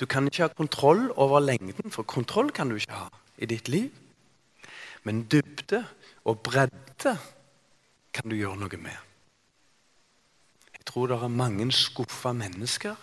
Du 0.00 0.06
kan 0.08 0.24
ikke 0.28 0.46
ha 0.46 0.52
kontroll 0.52 1.10
over 1.16 1.44
lengden, 1.44 1.92
for 1.92 2.02
kontroll 2.08 2.50
kan 2.50 2.68
du 2.68 2.76
ikke 2.80 2.96
ha 2.96 3.08
i 3.38 3.48
ditt 3.48 3.68
liv. 3.68 3.90
Men 5.04 5.24
dybde 5.28 5.84
og 6.24 6.40
bredde 6.44 7.16
kan 8.14 8.30
du 8.30 8.36
gjøre 8.36 8.56
noe 8.60 8.80
med. 8.80 8.96
Jeg 10.72 10.84
tror 10.88 11.10
det 11.10 11.18
er 11.22 11.32
mange 11.32 11.70
skuffa 11.72 12.32
mennesker 12.36 12.96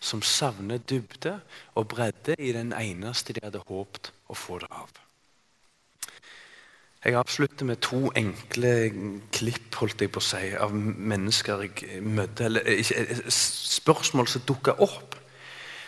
som 0.00 0.22
savner 0.22 0.78
dybde 0.78 1.36
og 1.74 1.88
bredde 1.88 2.36
i 2.38 2.52
den 2.52 2.72
eneste 2.72 3.34
de 3.34 3.42
hadde 3.44 3.62
håpet 3.66 4.12
å 4.30 4.36
få 4.38 4.60
det 4.62 4.70
av. 4.70 4.90
Jeg 7.00 7.16
avslutter 7.16 7.64
med 7.64 7.80
to 7.80 8.10
enkle 8.16 8.70
klipp 9.32 9.78
holdt 9.80 10.02
jeg 10.04 10.12
på 10.12 10.20
å 10.20 10.24
si, 10.24 10.50
av 10.52 10.74
mennesker 10.76 11.62
jeg 11.64 12.02
møtte. 12.04 12.50
Eller 12.50 12.66
spørsmål 13.32 14.28
som 14.28 14.44
dukka 14.44 14.74
opp. 14.84 15.16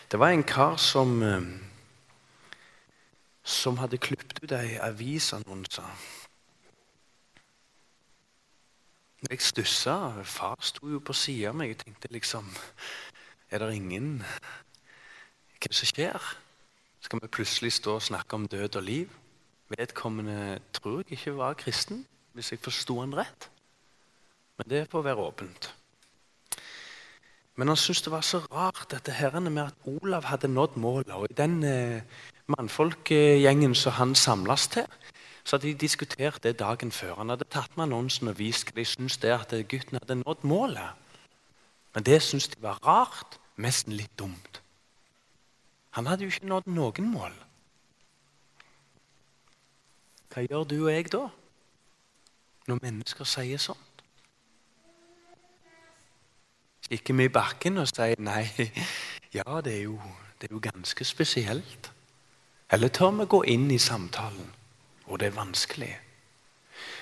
Det 0.09 0.21
var 0.21 0.33
en 0.33 0.45
kar 0.45 0.79
som 0.81 1.19
eh, 1.23 1.51
som 3.43 3.79
hadde 3.79 3.99
klippet 3.99 4.39
ut 4.43 4.53
ei 4.55 4.77
avisannonse. 4.81 5.83
Jeg 9.31 9.41
stussa. 9.41 10.23
Far 10.25 10.59
sto 10.61 10.89
jo 10.91 10.99
på 10.99 11.15
sida 11.15 11.51
av 11.51 11.59
meg. 11.59 11.75
Jeg 11.75 11.85
tenkte 11.85 12.11
liksom 12.11 12.49
Er 13.53 13.59
det 13.59 13.75
ingen 13.77 14.17
Hva 14.23 15.69
er 15.69 15.69
det 15.69 15.79
som 15.79 15.91
skjer? 15.91 16.31
Skal 17.03 17.21
vi 17.23 17.29
plutselig 17.29 17.73
stå 17.73 17.99
og 17.99 18.03
snakke 18.03 18.35
om 18.35 18.49
død 18.49 18.77
og 18.77 18.83
liv? 18.83 19.11
Vedkommende 19.69 20.61
tror 20.73 21.03
jeg 21.03 21.19
ikke 21.19 21.37
var 21.37 21.55
kristen, 21.55 22.07
hvis 22.33 22.53
jeg 22.53 22.61
forsto 22.63 23.01
han 23.01 23.15
rett. 23.15 23.49
Men 24.59 24.69
det 24.71 24.91
får 24.91 25.03
være 25.03 25.23
åpent. 25.23 25.71
Men 27.57 27.69
han 27.69 27.77
syntes 27.77 28.03
det 28.03 28.13
var 28.13 28.25
så 28.25 28.39
rart 28.53 28.87
dette 28.91 29.13
herrene 29.13 29.51
med 29.51 29.63
at 29.63 29.89
Olav 29.89 30.25
hadde 30.25 30.49
nådd 30.49 30.77
målet. 30.81 31.13
Og 31.13 31.27
i 31.31 31.37
den 31.37 31.65
eh, 31.65 32.01
mannfolkgjengen 32.47 33.75
som 33.75 33.93
han 33.93 34.15
samles 34.15 34.67
til, 34.73 34.87
så 35.45 35.57
hadde 35.57 35.69
de 35.69 35.75
diskutert 35.75 36.43
det 36.43 36.59
dagen 36.59 36.93
før. 36.93 37.15
Han 37.21 37.29
hadde 37.29 37.51
tatt 37.51 37.77
med 37.77 37.91
annonsen 37.91 38.33
og 38.33 38.39
vist 38.39 38.71
hva 38.71 38.81
de 38.81 38.89
syntes 38.89 39.19
det 39.21 39.35
at 39.35 39.55
gutten 39.69 40.01
hadde 40.01 40.23
nådd 40.23 40.49
målet. 40.49 40.97
Men 41.95 42.09
det 42.09 42.23
syntes 42.23 42.49
de 42.49 42.63
var 42.63 42.81
rart, 42.87 43.39
nesten 43.61 43.93
litt 43.93 44.19
dumt. 44.19 44.63
Han 45.93 46.07
hadde 46.07 46.25
jo 46.25 46.33
ikke 46.33 46.49
nådd 46.49 46.71
noen 46.73 47.09
mål. 47.13 47.35
Hva 50.33 50.47
gjør 50.47 50.65
du 50.65 50.79
og 50.87 50.93
jeg 50.95 51.11
da, 51.13 51.27
når 52.71 52.79
mennesker 52.81 53.29
sier 53.29 53.61
sånt? 53.61 53.92
Kikker 56.93 57.15
vi 57.17 57.25
i 57.25 57.33
bakken 57.33 57.81
og 57.81 57.87
sier 57.89 58.21
nei, 58.21 58.43
ja, 59.39 59.61
det 59.65 59.79
er 59.79 59.85
jo, 59.87 59.95
det 60.37 60.51
er 60.51 60.53
jo 60.53 60.61
ganske 60.61 61.05
spesielt. 61.09 61.89
Eller 62.69 62.93
tør 62.93 63.15
vi 63.17 63.25
gå 63.33 63.39
inn 63.49 63.71
i 63.73 63.79
samtalen, 63.81 64.51
og 65.07 65.21
det 65.21 65.31
er 65.31 65.39
vanskelig? 65.39 65.89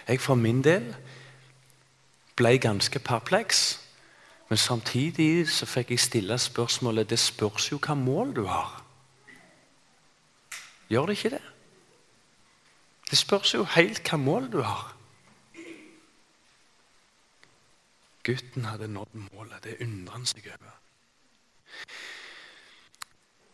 Jeg 0.06 0.20
for 0.22 0.38
min 0.38 0.62
del 0.62 0.92
ble 2.38 2.54
ganske 2.62 3.02
perpleks, 3.02 3.80
men 4.48 4.62
samtidig 4.62 5.50
så 5.50 5.66
fikk 5.66 5.90
jeg 5.90 6.06
stille 6.06 6.38
spørsmålet 6.38 7.10
det 7.10 7.18
spørs 7.18 7.72
jo 7.72 7.82
hva 7.82 7.98
mål 7.98 8.34
du 8.38 8.44
har. 8.46 8.78
Gjør 10.90 11.10
det 11.10 11.18
ikke 11.18 11.34
det? 11.34 11.42
Det 13.10 13.18
spørs 13.18 13.54
jo 13.58 13.66
helt 13.74 14.06
hva 14.06 14.22
mål 14.22 14.52
du 14.54 14.62
har. 14.62 14.94
Gutten 18.22 18.64
hadde 18.68 18.88
nådd 18.88 19.14
målet. 19.30 19.62
Det 19.64 19.80
undrer 19.80 20.12
han 20.12 20.26
seg 20.28 20.50
over. 20.52 20.76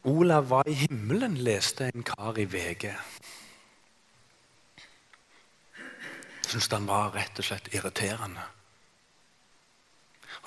Olav 0.06 0.48
var 0.50 0.68
i 0.68 0.74
himmelen, 0.74 1.34
leste 1.42 1.90
en 1.90 2.04
kar 2.06 2.38
i 2.38 2.46
VG. 2.46 2.92
Syns 6.46 6.68
han 6.70 6.86
var 6.86 7.14
rett 7.14 7.38
og 7.42 7.48
slett 7.48 7.72
irriterende. 7.74 8.44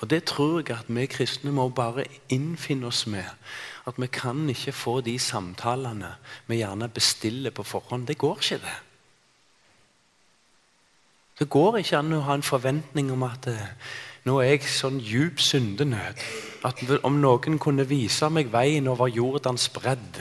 Og 0.00 0.10
Det 0.10 0.24
tror 0.24 0.60
jeg 0.60 0.78
at 0.78 0.88
vi 0.88 1.06
kristne 1.06 1.52
må 1.52 1.68
bare 1.68 2.06
innfinne 2.32 2.86
oss 2.86 3.06
med. 3.06 3.26
At 3.86 4.00
vi 4.00 4.06
kan 4.06 4.48
ikke 4.48 4.72
få 4.72 5.00
de 5.00 5.18
samtalene 5.18 6.14
vi 6.46 6.62
gjerne 6.62 6.88
bestiller 6.88 7.50
på 7.50 7.62
forhånd. 7.62 8.06
Det 8.06 8.18
går 8.18 8.36
ikke, 8.36 8.58
det. 8.58 8.78
Det 11.38 11.48
går 11.50 11.76
ikke 11.76 11.98
an 11.98 12.12
å 12.12 12.20
ha 12.20 12.34
en 12.34 12.42
forventning 12.42 13.12
om 13.12 13.22
at 13.22 13.46
eh, 13.48 13.68
nå 14.26 14.36
er 14.40 14.54
jeg 14.54 14.68
sånn 14.68 15.00
djup 15.00 15.40
syndenød 15.40 16.24
at 16.68 16.82
om 17.06 17.20
noen 17.22 17.58
kunne 17.62 17.86
vise 17.88 18.28
meg 18.28 18.50
veien 18.52 18.88
over 18.90 19.08
Jordans 19.08 19.68
bredd 19.72 20.20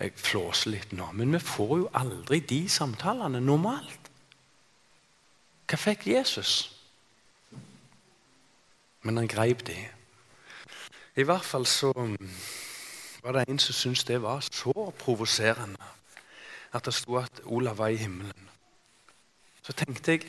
Jeg 0.00 0.12
flåser 0.18 0.74
litt 0.74 0.92
nå, 0.92 1.06
men 1.16 1.32
vi 1.32 1.40
får 1.40 1.74
jo 1.78 1.90
aldri 1.96 2.40
de 2.44 2.64
samtalene 2.68 3.40
normalt. 3.40 4.10
Hva 5.70 5.78
fikk 5.80 6.08
Jesus? 6.10 6.74
Men 9.06 9.22
han 9.22 9.30
greip 9.30 9.62
de. 9.64 9.78
I 11.16 11.24
hvert 11.24 11.46
fall 11.46 11.64
så 11.70 11.92
var 13.22 13.38
det 13.38 13.46
en 13.48 13.62
som 13.62 13.76
syntes 13.76 14.04
det 14.04 14.18
var 14.20 14.42
så 14.44 14.90
provoserende 14.98 15.92
at 16.74 16.84
det 16.84 16.94
sto 16.94 17.16
at 17.22 17.40
Olav 17.44 17.78
var 17.78 17.94
i 17.94 18.02
himmelen. 18.02 18.50
Så 19.62 19.72
tenkte 19.72 20.18
jeg 20.18 20.26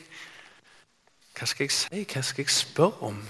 Hva 1.36 1.46
skal 1.46 1.66
jeg 1.66 1.74
si? 1.76 2.04
Hva 2.04 2.22
skal 2.24 2.44
jeg 2.44 2.54
spørre 2.54 3.10
om? 3.10 3.20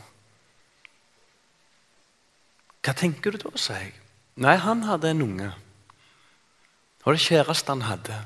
Hva 2.84 2.94
tenker 2.94 3.34
du 3.34 3.40
da, 3.42 3.50
sa 3.58 3.80
jeg. 3.80 3.92
Nei, 4.38 4.54
han 4.62 4.84
hadde 4.86 5.10
en 5.10 5.24
unge. 5.24 5.50
Og 7.04 7.16
det 7.16 7.22
kjæreste 7.24 7.72
han 7.72 7.86
hadde. 7.86 8.20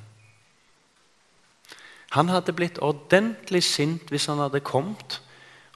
Han 2.17 2.29
hadde 2.29 2.53
blitt 2.57 2.81
ordentlig 2.83 3.63
sint 3.65 4.11
hvis 4.11 4.27
han 4.27 4.43
hadde 4.43 4.61
kommet 4.67 5.21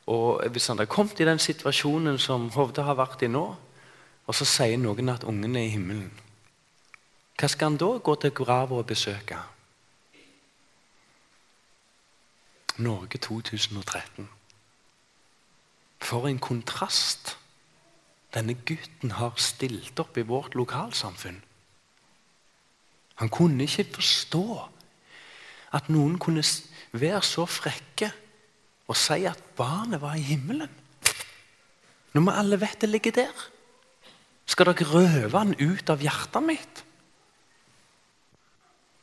og 0.06 0.44
hvis 0.52 0.66
han 0.68 0.78
hadde 0.78 0.90
kommet 0.90 1.20
i 1.20 1.24
den 1.24 1.38
situasjonen 1.40 2.18
som 2.20 2.50
Hovde 2.52 2.84
har 2.84 2.98
vært 2.98 3.22
i 3.24 3.30
nå, 3.32 3.44
og 4.24 4.36
så 4.36 4.44
sier 4.48 4.80
noen 4.80 5.08
at 5.12 5.24
ungen 5.24 5.56
er 5.56 5.64
i 5.64 5.72
himmelen. 5.72 6.10
Hva 7.40 7.48
skal 7.48 7.72
han 7.72 7.80
da 7.80 7.90
gå 8.04 8.14
til 8.20 8.34
grava 8.36 8.78
og 8.78 8.86
besøke? 8.88 9.38
Norge 12.76 13.18
2013. 13.18 14.28
For 16.02 16.26
en 16.28 16.38
kontrast 16.42 17.36
denne 18.34 18.56
gutten 18.66 19.14
har 19.20 19.36
stilt 19.38 20.00
opp 20.02 20.18
i 20.18 20.26
vårt 20.26 20.56
lokalsamfunn. 20.58 21.38
Han 23.22 23.30
kunne 23.30 23.62
ikke 23.62 23.86
forstå 23.94 24.46
at 25.74 25.90
noen 25.90 26.18
kunne 26.18 26.42
være 26.92 27.22
så 27.22 27.46
frekke 27.46 28.10
og 28.90 28.98
si 28.98 29.22
at 29.26 29.40
barnet 29.56 30.02
var 30.02 30.18
i 30.18 30.26
himmelen. 30.26 30.70
Når 32.14 32.26
vi 32.26 32.34
alle 32.34 32.60
vet 32.60 32.80
det 32.82 32.90
ligger 32.90 33.14
der. 33.22 33.46
Skal 34.46 34.66
dere 34.66 34.90
røve 34.90 35.38
han 35.38 35.54
ut 35.56 35.90
av 35.90 36.02
hjertet 36.02 36.44
mitt? 36.44 36.82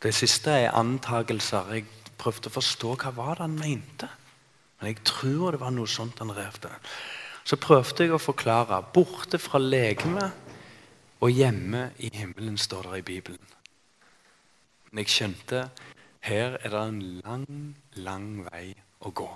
Det 0.04 0.14
siste 0.16 0.52
er 0.52 0.76
antagelser. 0.78 1.72
Jeg 1.74 1.88
prøvde 2.22 2.52
å 2.52 2.56
forstå 2.56 2.96
hva 3.02 3.14
var 3.18 3.40
det 3.40 3.48
han 3.48 3.58
mente. 3.58 4.10
Men 4.80 4.94
jeg 4.94 5.04
tror 5.06 5.54
det 5.54 5.62
var 5.62 5.74
noe 5.74 5.90
sånt 5.90 6.22
han 6.22 6.34
revde. 6.34 6.72
Så 7.46 7.58
prøvde 7.62 8.06
jeg 8.06 8.14
å 8.14 8.22
forklare. 8.22 8.82
Borte 8.94 9.38
fra 9.42 9.62
legemet 9.62 10.50
og 11.22 11.34
hjemme 11.34 11.92
i 12.02 12.10
himmelen, 12.14 12.58
står 12.58 12.92
det 12.92 13.02
i 13.02 13.08
Bibelen. 13.12 13.48
Men 14.92 15.04
jeg 15.04 15.14
skjønte 15.14 15.66
her 16.26 16.58
er 16.62 16.70
det 16.70 16.82
en 16.82 17.02
lang, 17.26 17.48
lang 17.98 18.28
vei 18.50 18.74
å 19.02 19.14
gå. 19.14 19.30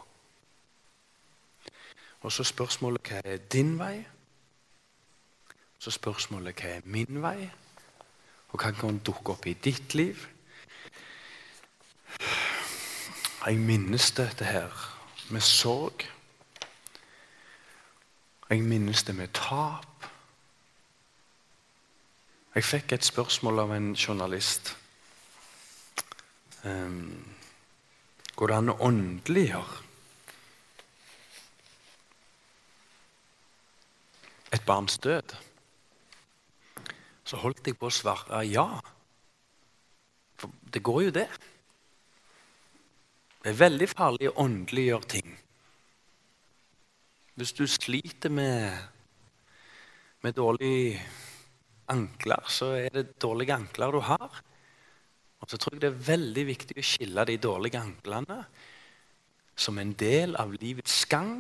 Og 2.26 2.34
så 2.34 2.46
spørsmålet 2.46 3.10
hva 3.10 3.22
er 3.26 3.42
din 3.54 3.76
vei? 3.78 4.00
Så 5.82 5.94
spørsmålet 5.94 6.58
hva 6.58 6.76
er 6.78 6.90
min 6.90 7.22
vei? 7.22 7.50
Og 8.54 8.62
hva 8.62 8.72
kan 8.74 9.02
dukke 9.06 9.34
opp 9.34 9.46
i 9.50 9.58
ditt 9.62 9.94
liv? 9.98 10.28
Jeg 13.46 13.60
minnes 13.62 14.12
dette 14.18 14.46
her 14.46 14.72
med 15.30 15.42
sorg. 15.42 16.08
Jeg 18.50 18.64
minnes 18.66 19.04
det 19.04 19.14
med 19.16 19.30
tap. 19.38 20.10
Jeg 22.56 22.66
fikk 22.66 22.96
et 22.98 23.06
spørsmål 23.06 23.62
av 23.68 23.76
en 23.76 23.94
journalist. 23.94 24.74
Um, 26.66 27.36
går 28.36 28.50
det 28.50 28.58
an 28.58 28.74
å 28.74 28.80
åndeliggjøre 28.90 29.82
et 34.58 34.66
barns 34.66 34.98
død? 34.98 35.38
Så 37.26 37.46
holdt 37.46 37.68
jeg 37.68 37.78
på 37.78 37.92
å 37.92 37.94
svare 37.94 38.42
ja. 38.50 38.72
For 40.42 40.50
det 40.74 40.82
går 40.82 41.04
jo, 41.12 41.20
det. 41.22 41.30
Det 43.46 43.52
er 43.52 43.60
veldig 43.60 43.86
farlig 43.86 44.32
å 44.32 44.40
åndeliggjøre 44.42 45.06
ting. 45.06 45.34
Hvis 47.38 47.52
du 47.54 47.68
sliter 47.70 48.32
med, 48.34 48.74
med 50.26 50.34
dårlige 50.34 50.96
ankler, 51.94 52.42
så 52.50 52.72
er 52.80 52.90
det 52.96 53.20
dårlige 53.22 53.54
ankler 53.54 53.94
du 53.94 54.00
har. 54.08 54.40
Og 55.38 55.46
så 55.46 55.62
tror 55.62 55.78
jeg 55.78 55.84
det 55.84 55.92
er 55.92 56.02
veldig 56.08 56.48
viktig 56.50 56.80
å 56.82 56.88
skille 56.90 57.28
de 57.30 57.38
dårlige 57.46 57.84
anklene 57.86 58.40
som 59.54 59.78
en 59.78 59.94
del 59.94 60.34
av 60.42 60.58
livets 60.58 60.98
gang, 61.06 61.38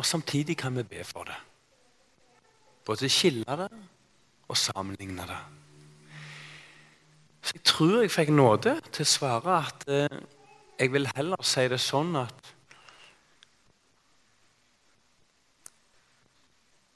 og 0.00 0.08
samtidig 0.08 0.56
kan 0.56 0.80
vi 0.80 0.88
be 0.88 1.04
for 1.04 1.28
det. 1.28 1.36
Både 2.88 3.12
skille 3.12 3.60
det 3.66 3.70
og 4.48 4.56
sammenligne 4.56 5.28
det. 5.28 5.40
Så 7.44 7.58
jeg 7.60 7.68
tror 7.76 7.96
jeg 8.00 8.16
fikk 8.16 8.32
nåde 8.32 8.78
til 8.88 9.04
å 9.04 9.16
svare 9.18 9.62
at 9.68 9.90
eh, 9.92 10.20
jeg 10.80 10.92
vil 10.92 11.08
heller 11.14 11.42
si 11.44 11.66
det 11.68 11.80
sånn 11.82 12.16
at 12.16 12.54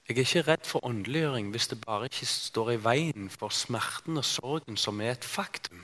Jeg 0.04 0.18
er 0.18 0.26
ikke 0.26 0.40
redd 0.44 0.66
for 0.68 0.84
åndeliggjøring 0.84 1.46
hvis 1.52 1.70
det 1.70 1.78
bare 1.80 2.10
ikke 2.10 2.26
står 2.28 2.70
i 2.74 2.80
veien 2.84 3.30
for 3.32 3.52
smerten 3.56 4.20
og 4.20 4.26
sorgen 4.28 4.76
som 4.76 5.00
er 5.00 5.14
et 5.14 5.24
faktum. 5.24 5.80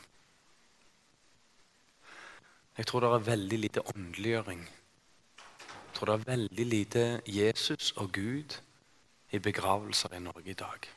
Jeg 2.76 2.86
tror 2.86 3.00
det 3.00 3.08
er 3.14 3.24
veldig 3.30 3.58
lite 3.62 3.86
åndeliggjøring. 3.94 4.60
Jeg 4.60 5.94
tror 5.96 6.12
det 6.12 6.14
er 6.18 6.28
veldig 6.32 6.66
lite 6.66 7.06
Jesus 7.26 7.92
og 7.96 8.12
Gud 8.12 8.60
i 9.32 9.38
begravelser 9.38 10.12
i 10.16 10.20
Norge 10.20 10.52
i 10.52 10.60
dag. 10.66 10.90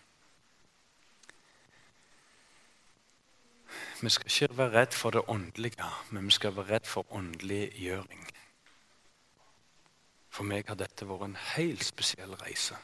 Vi 4.03 4.09
skal 4.09 4.25
ikke 4.27 4.57
være 4.57 4.79
redd 4.81 4.91
for 4.91 5.09
det 5.09 5.21
åndelige, 5.27 5.85
men 6.11 6.25
vi 6.25 6.31
skal 6.31 6.55
være 6.55 6.73
redd 6.75 6.85
for 6.85 7.05
åndeliggjøring. 7.15 8.25
For 10.29 10.43
meg 10.43 10.67
har 10.67 10.75
dette 10.75 11.07
vært 11.07 11.29
en 11.29 11.37
helt 11.53 11.85
spesiell 11.87 12.33
reise. 12.41 12.75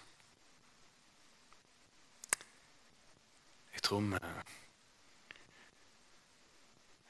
Jeg 3.74 3.84
tror 3.84 4.00
vi 4.00 4.22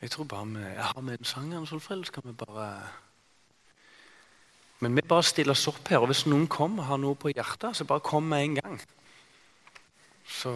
Jeg 0.01 0.11
tror 0.11 0.23
bare 0.23 0.45
vi 0.45 0.63
har 0.63 1.01
med 1.01 1.19
en 1.19 1.25
sang, 1.25 1.67
Solfrid, 1.67 2.05
så 2.05 2.11
kan 2.11 2.23
vi 2.25 2.33
bare 2.33 2.89
Men 4.79 4.95
vi 4.95 5.01
bare 5.01 5.23
stiller 5.23 5.51
oss 5.51 5.67
opp 5.67 5.87
her, 5.87 5.97
og 5.97 6.05
hvis 6.05 6.25
noen 6.25 6.47
kommer 6.47 6.83
og 6.83 6.89
har 6.89 6.97
noe 6.97 7.15
på 7.15 7.29
hjertet, 7.29 7.75
så 7.75 7.85
bare 7.85 7.99
kom 7.99 8.23
med 8.23 8.43
en 8.43 8.55
gang. 8.55 8.81
Så 10.25 10.53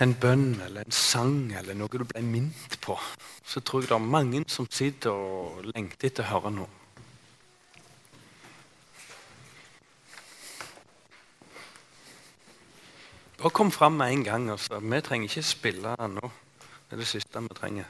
En 0.00 0.12
bønn 0.20 0.58
eller 0.60 0.84
en 0.84 0.92
sang 0.92 1.52
eller 1.56 1.76
noe 1.76 1.88
du 1.88 2.02
ble 2.04 2.20
minnet 2.20 2.74
på, 2.84 2.98
så 3.48 3.62
tror 3.64 3.80
jeg 3.80 3.88
det 3.88 3.96
er 3.96 4.10
mange 4.16 4.42
som 4.52 4.66
sitter 4.68 5.14
og 5.16 5.70
lengter 5.70 6.10
etter 6.10 6.26
å 6.26 6.32
høre 6.34 6.52
noe. 6.52 6.68
Bare 13.40 13.54
kom 13.56 13.72
fram 13.72 13.96
med 13.96 14.12
en 14.12 14.24
gang. 14.24 14.50
altså. 14.50 14.80
Vi 14.80 15.00
trenger 15.00 15.28
ikke 15.30 15.42
spille 15.42 15.96
nå. 16.08 16.30
Det 16.88 16.96
er 16.96 17.00
det 17.00 17.08
siste 17.08 17.40
vi 17.40 17.56
trenger. 17.56 17.88